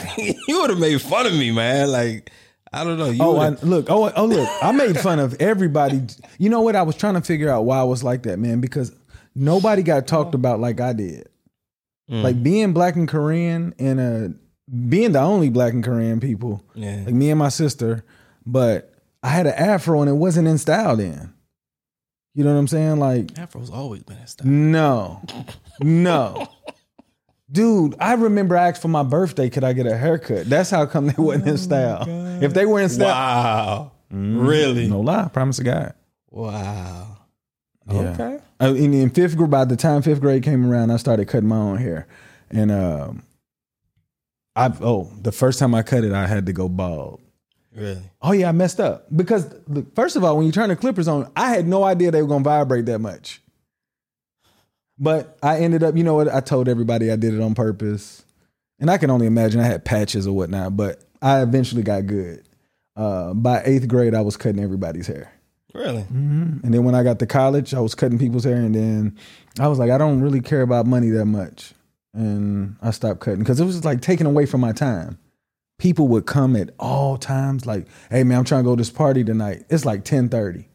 [0.48, 1.90] you would have made fun of me, man.
[1.90, 2.30] Like
[2.72, 3.10] I don't know.
[3.10, 3.86] You Oh, I, look!
[3.88, 4.48] Oh, oh, look!
[4.62, 6.02] I made fun of everybody.
[6.38, 6.74] You know what?
[6.74, 8.60] I was trying to figure out why I was like that, man.
[8.60, 8.92] Because
[9.34, 11.28] nobody got talked about like I did.
[12.06, 14.36] Like being black and Korean and uh,
[14.88, 16.62] being the only black and Korean people.
[16.74, 17.02] Yeah.
[17.06, 18.04] Like me and my sister,
[18.44, 18.92] but
[19.22, 21.32] I had an afro and it wasn't in style then.
[22.34, 22.98] You know what I'm saying?
[22.98, 24.46] Like Afro's always been in style.
[24.46, 25.22] no,
[25.80, 26.48] no.
[27.54, 30.50] Dude, I remember I asked for my birthday, could I get a haircut?
[30.50, 32.04] That's how come they wasn't in style.
[32.42, 33.92] If they were in style, Wow.
[34.10, 34.88] Really?
[34.88, 35.94] no lie, promise to God.
[36.30, 37.16] Wow.
[37.88, 37.98] Yeah.
[38.00, 38.38] Okay.
[38.60, 41.48] Uh, in, in fifth grade, by the time fifth grade came around, I started cutting
[41.48, 42.08] my own hair,
[42.50, 43.22] and um,
[44.56, 47.20] I oh the first time I cut it, I had to go bald.
[47.72, 48.00] Really?
[48.20, 51.06] Oh yeah, I messed up because look, first of all, when you turn the clippers
[51.08, 53.40] on, I had no idea they were gonna vibrate that much.
[54.98, 56.28] But I ended up, you know what?
[56.28, 58.24] I told everybody I did it on purpose,
[58.78, 60.76] and I can only imagine I had patches or whatnot.
[60.76, 62.44] But I eventually got good.
[62.96, 65.32] Uh, by eighth grade, I was cutting everybody's hair.
[65.74, 66.06] Really?
[66.10, 69.18] And then when I got to college, I was cutting people's hair, and then
[69.58, 71.74] I was like, I don't really care about money that much,
[72.12, 75.18] and I stopped cutting because it was like taking away from my time.
[75.80, 78.90] People would come at all times, like, "Hey man, I'm trying to go to this
[78.90, 79.64] party tonight.
[79.68, 80.68] It's like ten thirty.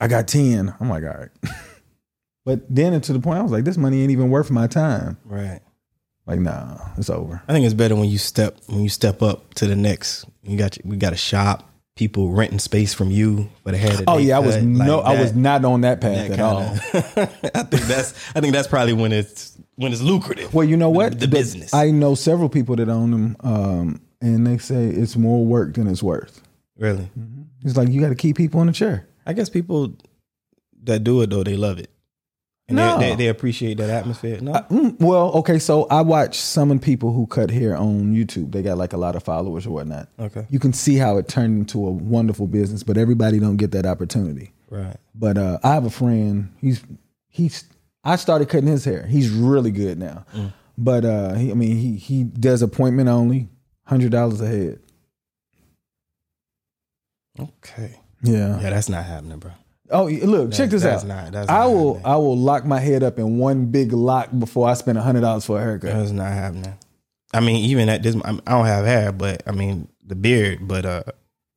[0.00, 0.74] I got ten.
[0.80, 1.28] I'm like, all right.
[2.44, 5.16] But then to the point, I was like, this money ain't even worth my time.
[5.24, 5.60] Right.
[6.26, 7.42] Like, nah, it's over.
[7.48, 10.24] I think it's better when you step when you step up to the next.
[10.42, 14.18] You got we got a shop, people renting space from you for the that Oh
[14.18, 16.60] yeah, I was no, like I was not on that path that at all.
[17.54, 20.54] I think that's I think that's probably when it's when it's lucrative.
[20.54, 21.12] Well, you know what?
[21.12, 21.74] The, the business.
[21.74, 25.86] I know several people that own them, um, and they say it's more work than
[25.86, 26.42] it's worth.
[26.76, 27.10] really.
[27.64, 29.06] It's like you got to keep people in the chair.
[29.26, 29.94] I guess people
[30.82, 31.90] that do it though they love it,
[32.68, 32.98] and No.
[32.98, 34.40] they, they they appreciate that atmosphere.
[34.40, 38.14] No, Mm, well, okay, so I watch some of the people who cut hair on
[38.14, 38.52] YouTube.
[38.52, 40.08] They got like a lot of followers or whatnot.
[40.18, 43.70] okay, You can see how it turned into a wonderful business, but everybody don't get
[43.72, 44.52] that opportunity.
[44.70, 44.96] right.
[45.14, 46.52] But uh, I have a friend.
[46.60, 46.82] He's
[47.28, 47.64] he's.
[48.02, 49.06] I started cutting his hair.
[49.06, 50.26] He's really good now.
[50.76, 53.48] But uh, he, I mean, he he does appointment only,
[53.84, 54.80] hundred dollars a head.
[57.38, 58.60] Okay, Yeah.
[58.60, 59.52] yeah, that's not happening, bro.
[59.94, 61.06] Oh, look, check this out.
[61.06, 62.12] not- I will happening.
[62.12, 65.44] I will lock my head up in one big lock before I spend hundred dollars
[65.46, 65.94] for a haircut.
[65.94, 66.74] That's not happening.
[67.32, 70.66] I mean, even at this, I don't have hair, but I mean the beard.
[70.68, 71.02] But uh,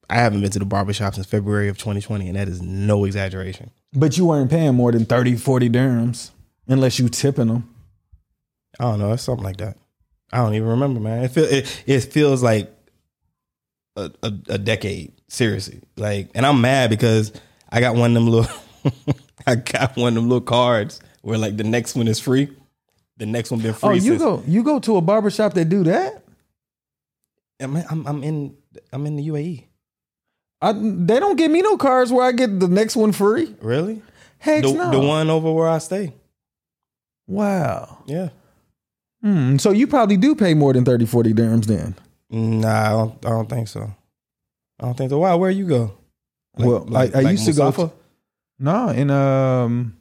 [0.10, 3.72] I haven't been to the barbershop since February of 2020, and that is no exaggeration.
[3.94, 6.32] But you weren't paying more than 30, 40 dirhams
[6.68, 7.74] unless you tipping them.
[8.80, 9.14] I don't know.
[9.14, 9.78] It's something like that.
[10.32, 11.24] I don't even remember, man.
[11.24, 12.72] It feel it, it feels like
[13.96, 15.14] a, a, a decade.
[15.30, 17.34] Seriously, like, and I'm mad because
[17.70, 18.52] I got one of them little.
[19.48, 22.50] I got one of them little cards where like the next one is free.
[23.18, 23.90] The next one been free.
[23.90, 26.24] Oh, you since- go you go to a barbershop that do that?
[27.60, 28.56] I'm, I'm I'm in
[28.94, 29.66] I'm in the UAE.
[30.62, 33.54] I, they don't give me no cards where I get the next one free.
[33.62, 34.02] Really?
[34.40, 34.92] Heck The, no.
[34.92, 36.14] the one over where I stay.
[37.28, 38.00] Wow.
[38.08, 38.30] Yeah.
[39.22, 41.96] Hmm, so you probably do pay more than 30, 40 dirhams then.
[42.30, 43.92] Nah, I don't, I don't think so.
[44.80, 45.20] I don't think so.
[45.20, 45.34] Why?
[45.36, 45.98] Where you go?
[46.60, 47.72] Well, I, I used to go.
[47.72, 47.92] To,
[48.60, 49.98] no, in um,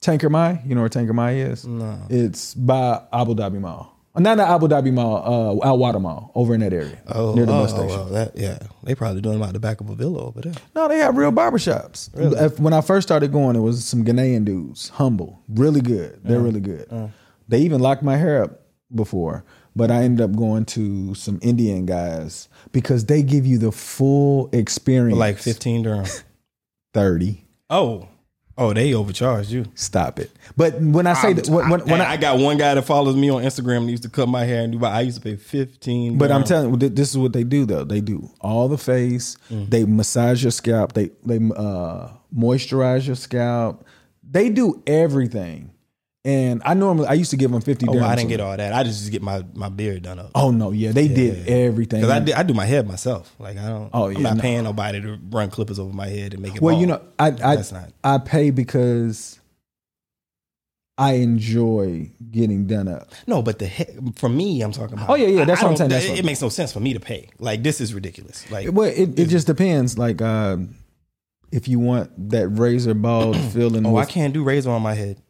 [0.00, 0.60] Tanker Mai.
[0.66, 1.64] You know where Tanker Mai is?
[1.66, 1.98] No.
[2.10, 3.92] It's by Abu Dhabi Mall.
[4.18, 7.44] Not the Abu Dhabi Mall, uh, Al Wahda Mall, over in that area Oh, near
[7.44, 7.88] the oh, bus station.
[7.88, 8.58] well, that, yeah.
[8.82, 10.54] They probably doing them out the back of a villa over there.
[10.74, 12.08] No, they have real barbershops.
[12.16, 12.48] Really?
[12.56, 16.18] When I first started going, it was some Ghanaian dudes, humble, really good.
[16.24, 17.12] They're really good.
[17.48, 18.62] They even locked my hair up
[18.94, 19.44] before,
[19.76, 24.48] but I ended up going to some Indian guys because they give you the full
[24.52, 25.14] experience.
[25.14, 26.06] For like 15 dirham.
[26.94, 27.44] thirty.
[27.70, 28.08] oh.
[28.58, 29.66] Oh, they overcharged you.
[29.74, 30.30] Stop it.
[30.56, 33.14] But when I say that, when, when, when I, I, got one guy that follows
[33.14, 34.88] me on Instagram and used to cut my hair in Dubai.
[34.88, 37.84] I used to pay 15 But I'm telling you, this is what they do though.
[37.84, 39.36] They do all the face.
[39.50, 39.68] Mm.
[39.68, 40.94] They massage your scalp.
[40.94, 43.84] They they uh, moisturize your scalp.
[44.22, 45.72] They do everything.
[46.26, 47.86] And I normally I used to give them fifty.
[47.88, 48.72] Oh, I didn't get all that.
[48.72, 50.32] I just get my, my beard done up.
[50.34, 52.00] Oh no, yeah, they did everything.
[52.00, 53.32] Because I, did- I do my hair myself.
[53.38, 53.90] Like I don't.
[53.94, 54.42] Oh, I'm yeah, not no.
[54.42, 56.60] paying nobody to run clippers over my head and make it.
[56.60, 59.38] well, you know, I I That's not- I pay because
[60.98, 63.12] I enjoy getting done up.
[63.26, 63.84] No, but the he-
[64.16, 65.10] for me, I'm talking about.
[65.10, 66.48] Oh, yeah, yeah, that's I- I what I'm don't- saying, that's It, it makes no
[66.48, 67.28] sense for me to pay.
[67.38, 68.50] Like this is ridiculous.
[68.50, 69.96] Like Well, it, it just depends.
[69.98, 70.56] Like uh,
[71.52, 73.86] if you want that razor bald feeling.
[73.86, 75.22] oh, I can't do razor on my head.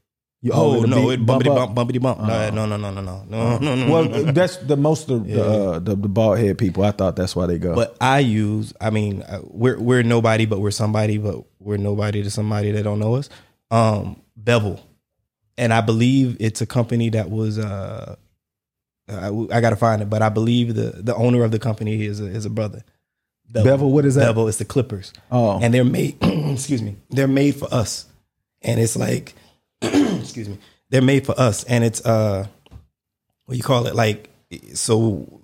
[0.47, 2.21] You- Oh, no, it bumpity bump, bumpity bump.
[2.21, 3.93] No, no, no, no, no, no, no, no, no.
[3.93, 6.85] Well, that's the most of the, uh, the the bald head people.
[6.85, 7.75] I thought that's why they go.
[7.75, 8.73] But I use.
[8.81, 12.83] I mean, uh, we're we're nobody, but we're somebody, but we're nobody to somebody that
[12.85, 13.29] don't know us.
[13.71, 14.81] Um, Bevel,
[15.59, 17.59] and I believe it's a company that was.
[17.59, 18.17] Uh,
[19.09, 22.05] I, I got to find it, but I believe the the owner of the company
[22.05, 22.83] is a, is a brother.
[23.49, 24.27] Bevel, what is that?
[24.27, 25.13] Bevel is the Clippers.
[25.31, 25.61] Oh.
[25.63, 26.17] and they're made.
[26.23, 26.97] excuse me.
[27.11, 28.07] They're made for us,
[28.63, 29.35] and it's like,
[30.21, 30.59] excuse me.
[30.91, 32.47] They're made for us, and it's uh,
[33.47, 33.95] what you call it?
[33.95, 34.31] Like
[34.75, 35.43] so,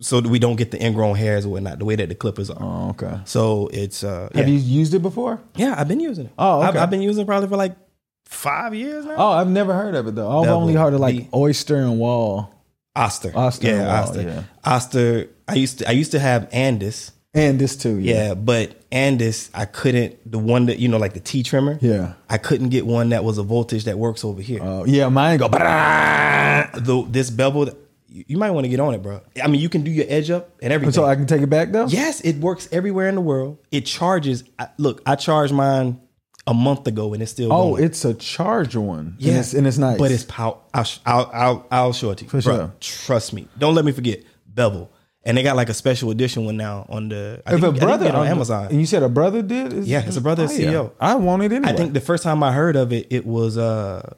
[0.00, 1.78] so we don't get the ingrown hairs or whatnot.
[1.78, 2.56] The way that the Clippers are.
[2.60, 3.20] oh, okay.
[3.24, 4.54] So it's uh, Have yeah.
[4.54, 5.40] you used it before?
[5.56, 6.32] yeah, I've been using it.
[6.38, 6.78] Oh, I've, okay.
[6.78, 7.76] I've been using it probably for like
[8.24, 9.16] five years now.
[9.18, 10.30] Oh, I've never heard of it though.
[10.38, 12.54] I've Bevel, only heard of like oyster and Wahl
[12.96, 14.42] Oster, Oster, yeah, Oster, yeah.
[14.64, 15.28] Oster.
[15.46, 17.12] I used to I used to have Andis.
[17.34, 17.98] And this too.
[17.98, 18.28] Yeah.
[18.28, 20.30] Yeah, but Andis, I couldn't.
[20.30, 21.78] The one that you know, like the T trimmer.
[21.80, 22.14] Yeah.
[22.28, 24.62] I couldn't get one that was a voltage that works over here.
[24.62, 25.48] Uh, yeah, mine go.
[25.48, 27.68] the this bevel,
[28.08, 29.20] you, might want to get on it, bro.
[29.42, 30.92] I mean, you can do your edge up and everything.
[30.92, 31.86] So I can take it back though.
[31.86, 33.58] yes, it works everywhere in the world.
[33.70, 34.44] It charges.
[34.58, 36.00] I, look, I charged mine
[36.46, 37.52] a month ago and it's still.
[37.52, 37.84] Oh, going.
[37.84, 39.14] it's a charger one.
[39.18, 39.98] Yes, and it's, and it's nice.
[39.98, 40.58] but it's power.
[40.74, 42.30] I'll, I'll, I'll, I'll show it to you.
[42.30, 42.72] For Bruh, sure.
[42.80, 43.46] Trust me.
[43.58, 44.90] Don't let me forget bevel.
[45.22, 47.42] And they got like a special edition one now on the.
[47.46, 48.68] I if think, a brother on Amazon.
[48.68, 49.66] and you said a brother did.
[49.66, 50.92] It's- Yeah, it's a brother, oh, CEO.
[50.98, 51.70] I want it anyway.
[51.72, 54.14] I think the first time I heard of it, it was uh,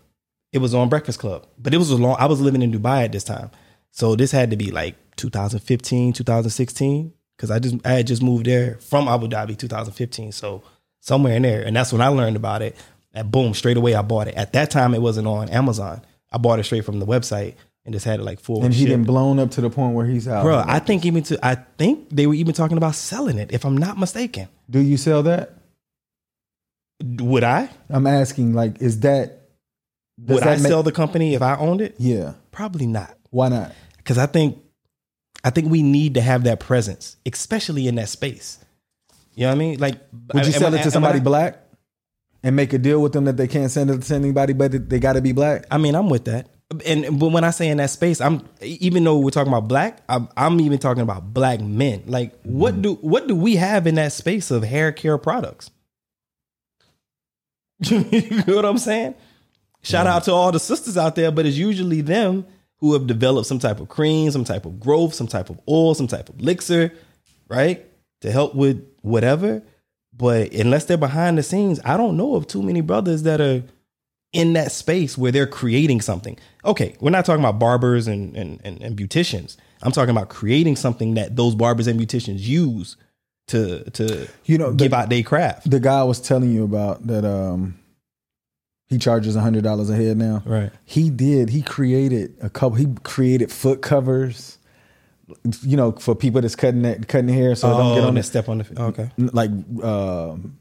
[0.53, 2.17] it was on Breakfast Club, but it was a long.
[2.21, 3.51] I was living in Dubai at this time,
[3.91, 8.47] so this had to be like 2015, 2016, because I just I had just moved
[8.47, 10.63] there from Abu Dhabi, 2015, so
[11.01, 12.77] somewhere in there, and that's when I learned about it.
[13.15, 14.35] And boom, straight away I bought it.
[14.37, 16.01] At that time, it wasn't on Amazon.
[16.31, 17.55] I bought it straight from the website
[17.85, 18.65] and just had it like full.
[18.65, 20.45] And he didn't blown up to the point where he's out.
[20.45, 23.65] Bro, I think even to I think they were even talking about selling it, if
[23.65, 24.49] I'm not mistaken.
[24.71, 25.59] Do you sell that?
[27.03, 27.69] Would I?
[27.91, 29.49] I'm asking, like, is that
[30.19, 31.97] Would that I make- sell the company if I owned it?
[31.99, 32.35] Yeah.
[32.53, 33.17] Probably not.
[33.31, 33.73] Why not?
[33.97, 34.59] Because I think
[35.45, 38.59] I think we need to have that presence, especially in that space.
[39.35, 39.79] You know what I mean?
[39.81, 40.01] Like
[40.35, 41.59] Would you sell I- it to somebody I, black
[42.45, 45.01] and make a deal with them that they can't send it to anybody, but they
[45.01, 45.65] got to be black?
[45.71, 46.49] I mean, I'm with that.
[46.87, 50.03] And but when I say in that space, I'm even though we're talking about black,
[50.09, 52.05] I'm, I'm even talking about black men.
[52.07, 55.71] Like, what do what do we have in that space of hair care products?
[57.81, 59.15] you know what I'm saying?
[59.83, 62.47] Shout out to all the sisters out there, but it's usually them
[62.79, 65.95] who have developed some type of cream, some type of growth, some type of oil,
[65.95, 66.93] some type of elixir,
[67.49, 67.85] right?
[68.21, 69.63] To help with whatever.
[70.13, 73.63] But unless they're behind the scenes, I don't know of too many brothers that are
[74.33, 76.39] in that space where they're creating something.
[76.65, 79.57] Okay, we're not talking about barbers and and, and, and beauticians.
[79.83, 82.97] I'm talking about creating something that those barbers and beauticians use
[83.49, 85.71] to to You know, give the- out their craft.
[85.71, 87.79] The guy I was telling you about that um
[88.89, 90.43] he charges hundred dollars a head now.
[90.45, 90.71] Right.
[90.85, 91.49] He did.
[91.51, 92.77] He created a couple.
[92.77, 94.59] He created foot covers.
[95.63, 98.23] You know, for people that's cutting that cutting hair, so it don't get on the
[98.23, 98.79] step on the feet.
[98.79, 99.11] okay.
[99.17, 99.51] Like
[99.83, 100.59] um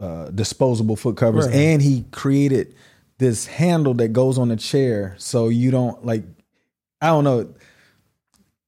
[0.00, 1.54] uh, disposable foot covers, Right.
[1.56, 2.74] and he created
[3.18, 6.24] this handle that goes on the chair, so you don't like.
[7.00, 7.54] I don't know.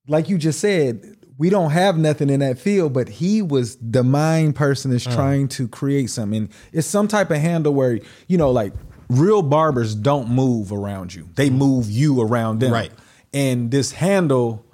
[0.07, 4.03] Like you just said, we don't have nothing in that field, but he was the
[4.03, 4.95] mind person Uh.
[4.95, 6.43] is trying to create something.
[6.45, 8.73] And it's some type of handle where you know, like
[9.11, 12.69] real barbers don't move around you; they move you around them.
[12.69, 12.75] Mm-hmm.
[12.75, 12.93] Right.
[13.35, 14.65] And this handle,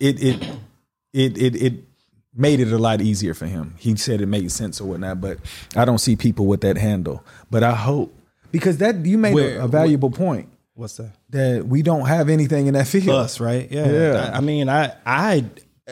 [0.00, 0.42] it it
[1.12, 1.74] it it it
[2.34, 3.74] made it a lot easier for him.
[3.78, 5.38] He said it made sense or whatnot, but
[5.76, 7.24] I don't see people with that handle.
[7.50, 8.14] But I hope
[8.52, 11.10] because that you made Where- a, a valuable point What's that?
[11.30, 13.08] that we don't have anything in that field.
[13.10, 13.70] Us, right?
[13.70, 13.90] Yeah.
[13.90, 14.30] Yeah.
[14.32, 15.44] I, I mean, I I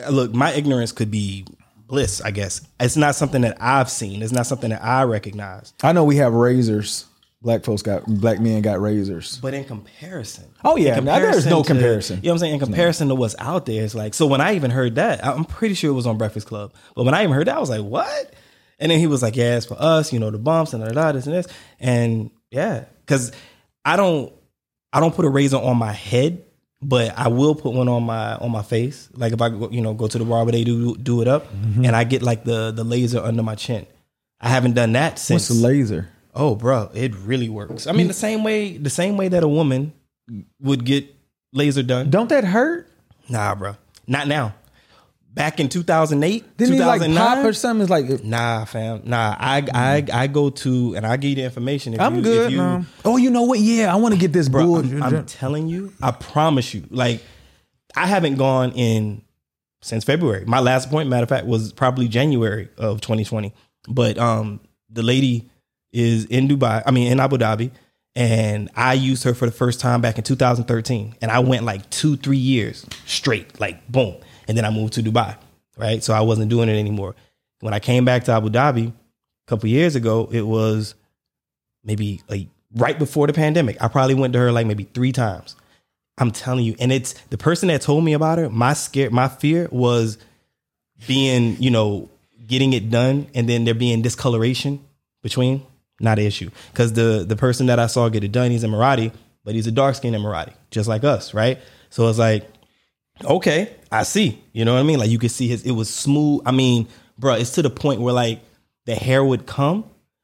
[0.09, 1.45] look, my ignorance could be
[1.87, 2.61] bliss, I guess.
[2.79, 4.21] It's not something that I've seen.
[4.21, 5.73] It's not something that I recognize.
[5.83, 7.05] I know we have razors.
[7.41, 9.37] Black folks got black men got razors.
[9.41, 10.99] But in comparison, Oh, yeah.
[10.99, 12.17] Now, there's no to- comparison.
[12.17, 12.53] You know what I'm saying?
[12.55, 14.27] In comparison to what's out there, it's like so.
[14.27, 16.73] When I even heard that, I'm pretty sure it was on Breakfast Club.
[16.95, 18.33] But when I even heard that, I was like, "What?"
[18.77, 20.89] And then he was like, "Yeah, it's for us, you know, the bumps and da,
[20.89, 21.47] da, da, this and this."
[21.79, 23.31] And yeah, because
[23.85, 24.33] I don't,
[24.91, 26.43] I don't put a razor on my head,
[26.81, 29.07] but I will put one on my on my face.
[29.13, 31.49] Like if I go, you know go to the barber, they do do it up,
[31.53, 31.85] Mm-hmm.
[31.85, 33.85] and I get like the the laser under my chin.
[34.41, 35.49] I haven't done that since.
[35.49, 36.09] What's the laser?
[36.39, 37.85] Oh, bro, it really works.
[37.85, 39.91] I mean, the same way, the same way that a woman
[40.61, 41.13] would get
[41.51, 42.09] laser done.
[42.09, 42.89] Don't that hurt?
[43.27, 43.75] Nah, bro,
[44.07, 44.55] not now.
[45.31, 47.81] Back in 2008, Didn't he like 2009, pop or something?
[47.81, 49.01] It's like Nah, fam.
[49.03, 51.93] Nah, I I I go to and I give you the information.
[51.93, 52.45] If I'm you, good.
[52.47, 52.85] If you, no.
[53.05, 53.59] Oh, you know what?
[53.59, 54.77] Yeah, I want to get this bro.
[54.77, 56.85] I'm, I'm telling you, I promise you.
[56.89, 57.21] Like,
[57.95, 59.21] I haven't gone in
[59.81, 60.45] since February.
[60.45, 63.53] My last point matter of fact, was probably January of 2020.
[63.87, 65.48] But um, the lady
[65.91, 66.83] is in Dubai.
[66.85, 67.71] I mean, in Abu Dhabi,
[68.15, 71.89] and I used her for the first time back in 2013, and I went like
[71.89, 74.15] two, three years straight, like boom,
[74.47, 75.35] and then I moved to Dubai.
[75.77, 77.15] Right, so I wasn't doing it anymore.
[77.61, 78.93] When I came back to Abu Dhabi a
[79.47, 80.93] couple years ago, it was
[81.85, 83.81] maybe like right before the pandemic.
[83.81, 85.55] I probably went to her like maybe three times.
[86.17, 88.49] I'm telling you, and it's the person that told me about her.
[88.49, 90.17] My scare, my fear was
[91.07, 92.09] being, you know,
[92.45, 94.83] getting it done, and then there being discoloration
[95.23, 95.65] between.
[95.99, 98.67] Not an issue because the the person that I saw get it done, he's a
[98.67, 99.11] Emirati,
[99.43, 101.59] but he's a dark skinned Emirati, just like us, right?
[101.89, 102.47] So it's like,
[103.23, 104.41] okay, I see.
[104.53, 104.99] You know what I mean?
[104.99, 105.63] Like you could see his.
[105.65, 106.41] It was smooth.
[106.45, 106.87] I mean,
[107.17, 108.39] bro, it's to the point where like
[108.85, 109.83] the hair would come,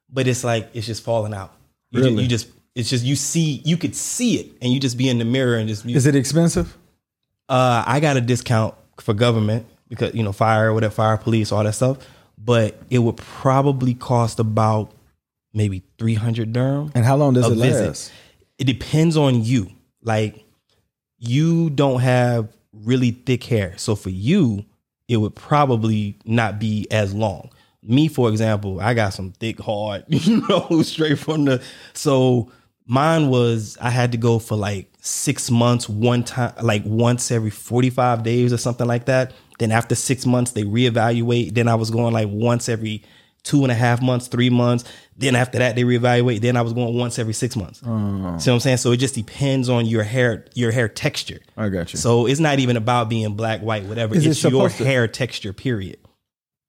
[0.09, 1.53] but it's like it's just falling out.
[1.91, 2.23] You, Really?
[2.23, 5.17] you just it's just you see you could see it, and you just be in
[5.19, 5.85] the mirror and just.
[5.85, 6.77] You, Is it expensive?
[7.49, 11.63] uh, I got a discount for government because you know fire, whatever, fire, police, all
[11.63, 11.97] that stuff.
[12.37, 14.91] But it would probably cost about
[15.55, 16.91] maybe three hundred dirham.
[16.93, 17.87] And how long does it visit.
[17.87, 18.11] last?
[18.59, 19.71] It depends on you.
[20.03, 20.45] Like
[21.17, 24.65] you don't have really thick hair, so for you,
[25.07, 27.49] it would probably not be as long.
[27.81, 31.63] Me, for example, I got some thick, hard, you know, straight from the.
[31.93, 32.51] So
[32.85, 37.49] mine was I had to go for like six months, one time, like once every
[37.49, 39.33] forty five days or something like that.
[39.57, 41.53] Then after six months, they reevaluate.
[41.53, 43.03] Then I was going like once every
[43.45, 44.83] two and a half months, three months.
[45.15, 46.41] Then after that, they reevaluate.
[46.41, 47.81] Then I was going once every six months.
[47.85, 48.37] Oh.
[48.37, 48.77] See what I'm saying?
[48.77, 51.39] So it just depends on your hair, your hair texture.
[51.55, 51.99] I got you.
[51.99, 54.13] So it's not even about being black, white, whatever.
[54.13, 55.99] Is it it's your supposed to- hair texture, period.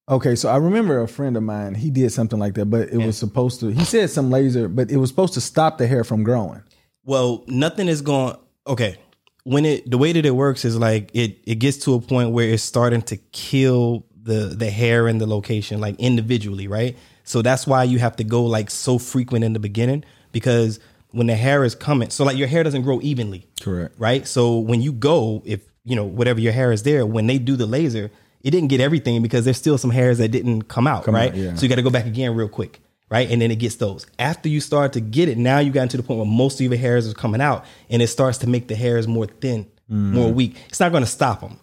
[0.08, 1.74] Okay, so I remember a friend of mine.
[1.74, 3.70] He did something like that, but it was supposed to.
[3.72, 6.62] He said some laser, but it was supposed to stop the hair from growing.
[7.04, 8.36] Well, nothing is going.
[8.68, 8.98] Okay,
[9.42, 12.30] when it the way that it works is like it it gets to a point
[12.30, 16.96] where it's starting to kill the the hair and the location like individually, right?
[17.24, 20.78] So that's why you have to go like so frequent in the beginning because
[21.12, 23.46] when the hair is coming, so like your hair doesn't grow evenly.
[23.60, 23.94] Correct.
[23.98, 24.26] right?
[24.26, 27.56] So when you go, if you know whatever your hair is there, when they do
[27.56, 28.10] the laser,
[28.42, 31.30] it didn't get everything because there's still some hairs that didn't come out, right?
[31.30, 31.54] out, yeah.
[31.54, 33.28] So you got to go back again real quick, right?
[33.30, 34.06] And then it gets those.
[34.18, 36.66] After you start to get it, now you got to the point where most of
[36.66, 40.12] your hairs are coming out, and it starts to make the hairs more thin, Mm.
[40.12, 40.56] more weak.
[40.68, 41.58] It's not going to stop them.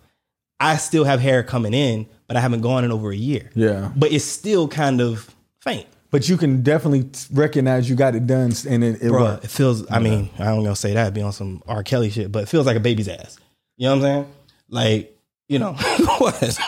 [0.60, 3.50] I still have hair coming in, but I haven't gone in over a year.
[3.54, 3.92] Yeah.
[3.96, 5.86] but it's still kind of faint.
[6.10, 9.46] But you can definitely recognize you got it done, and it, it Bro, worked.
[9.46, 9.90] it feels.
[9.92, 11.82] I mean, I don't gonna say that be on some R.
[11.84, 13.38] Kelly shit, but it feels like a baby's ass.
[13.78, 14.34] You know what I'm saying?
[14.70, 15.18] Like,
[15.48, 15.74] you know
[16.20, 16.60] what?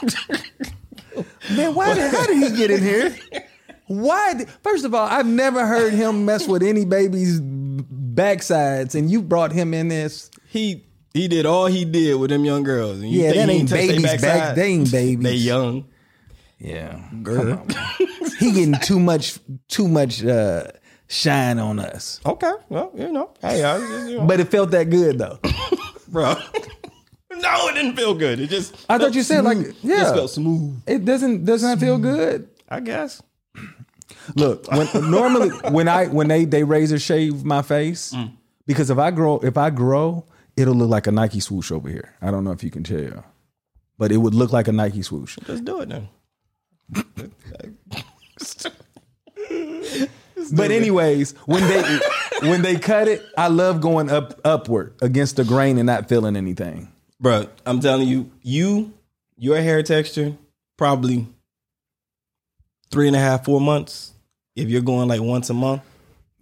[1.55, 1.93] Man, why?
[1.93, 3.16] Did, how did he get in here?
[3.88, 4.34] Why?
[4.34, 9.22] did- First of all, I've never heard him mess with any baby's backsides, and you
[9.22, 10.32] brought him in this.
[10.47, 10.84] he
[11.16, 12.99] he did all he did with them young girls.
[12.99, 14.38] And you Yeah, think that he ain't touch they babies' backside?
[14.39, 15.24] back- they ain't babies.
[15.24, 15.86] They young.
[16.59, 17.66] Yeah, girl.
[18.39, 20.68] he getting too much, too much uh,
[21.07, 22.20] shine on us.
[22.26, 25.39] Okay, well, you know, hey, I you know, But it felt that good though.
[26.07, 26.34] bro.
[27.32, 28.39] no, it didn't feel good.
[28.39, 28.86] It just.
[28.89, 29.76] I thought you said like, smooth.
[29.84, 30.82] yeah, Just felt smooth.
[30.88, 32.47] it doesn't doesn't that feel good?
[32.70, 33.22] I guess.
[34.36, 38.32] Look, when, normally when I when they they razor shave my face Mm.
[38.66, 40.26] because if I grow if I grow,
[40.58, 42.14] it'll look like a Nike swoosh over here.
[42.22, 43.26] I don't know if you can tell,
[43.97, 45.38] but it would look like a Nike swoosh.
[45.45, 46.08] Just do it then.
[50.53, 51.99] But anyways, when they
[52.49, 56.36] when they cut it, I love going up upward against the grain and not feeling
[56.36, 56.91] anything.
[57.20, 58.93] Bro, I'm telling you, you,
[59.38, 60.36] your hair texture,
[60.78, 61.28] probably
[62.91, 64.12] three and a half, four months.
[64.56, 65.82] If you're going like once a month,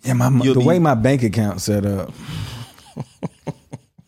[0.03, 2.11] Yeah, my the be- way my bank account set up,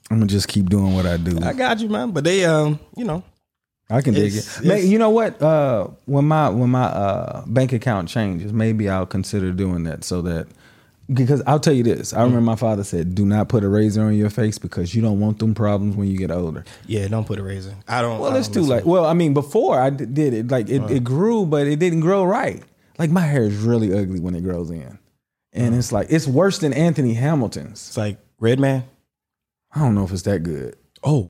[0.10, 1.40] I'm gonna just keep doing what I do.
[1.42, 2.12] I got you, man.
[2.12, 3.24] But they, um, you know,
[3.90, 4.60] I can dig it.
[4.64, 5.42] Man, you know what?
[5.42, 10.22] Uh, when my when my uh, bank account changes, maybe I'll consider doing that so
[10.24, 10.48] that
[11.12, 12.14] because I'll tell you this.
[12.14, 15.02] I remember my father said, "Do not put a razor on your face because you
[15.02, 17.76] don't want them problems when you get older." yeah, don't put a razor.
[17.88, 18.20] I don't.
[18.20, 18.86] Well, I it's don't too late.
[18.86, 22.24] Well, I mean, before I did it, like it, it grew, but it didn't grow
[22.24, 22.62] right.
[22.98, 24.98] Like my hair is really ugly when it grows in,
[25.54, 27.88] and it's like it's worse than Anthony Hamilton's.
[27.90, 28.84] It's like Redman.
[29.76, 30.76] I don't know if it's that good.
[31.04, 31.24] Oh,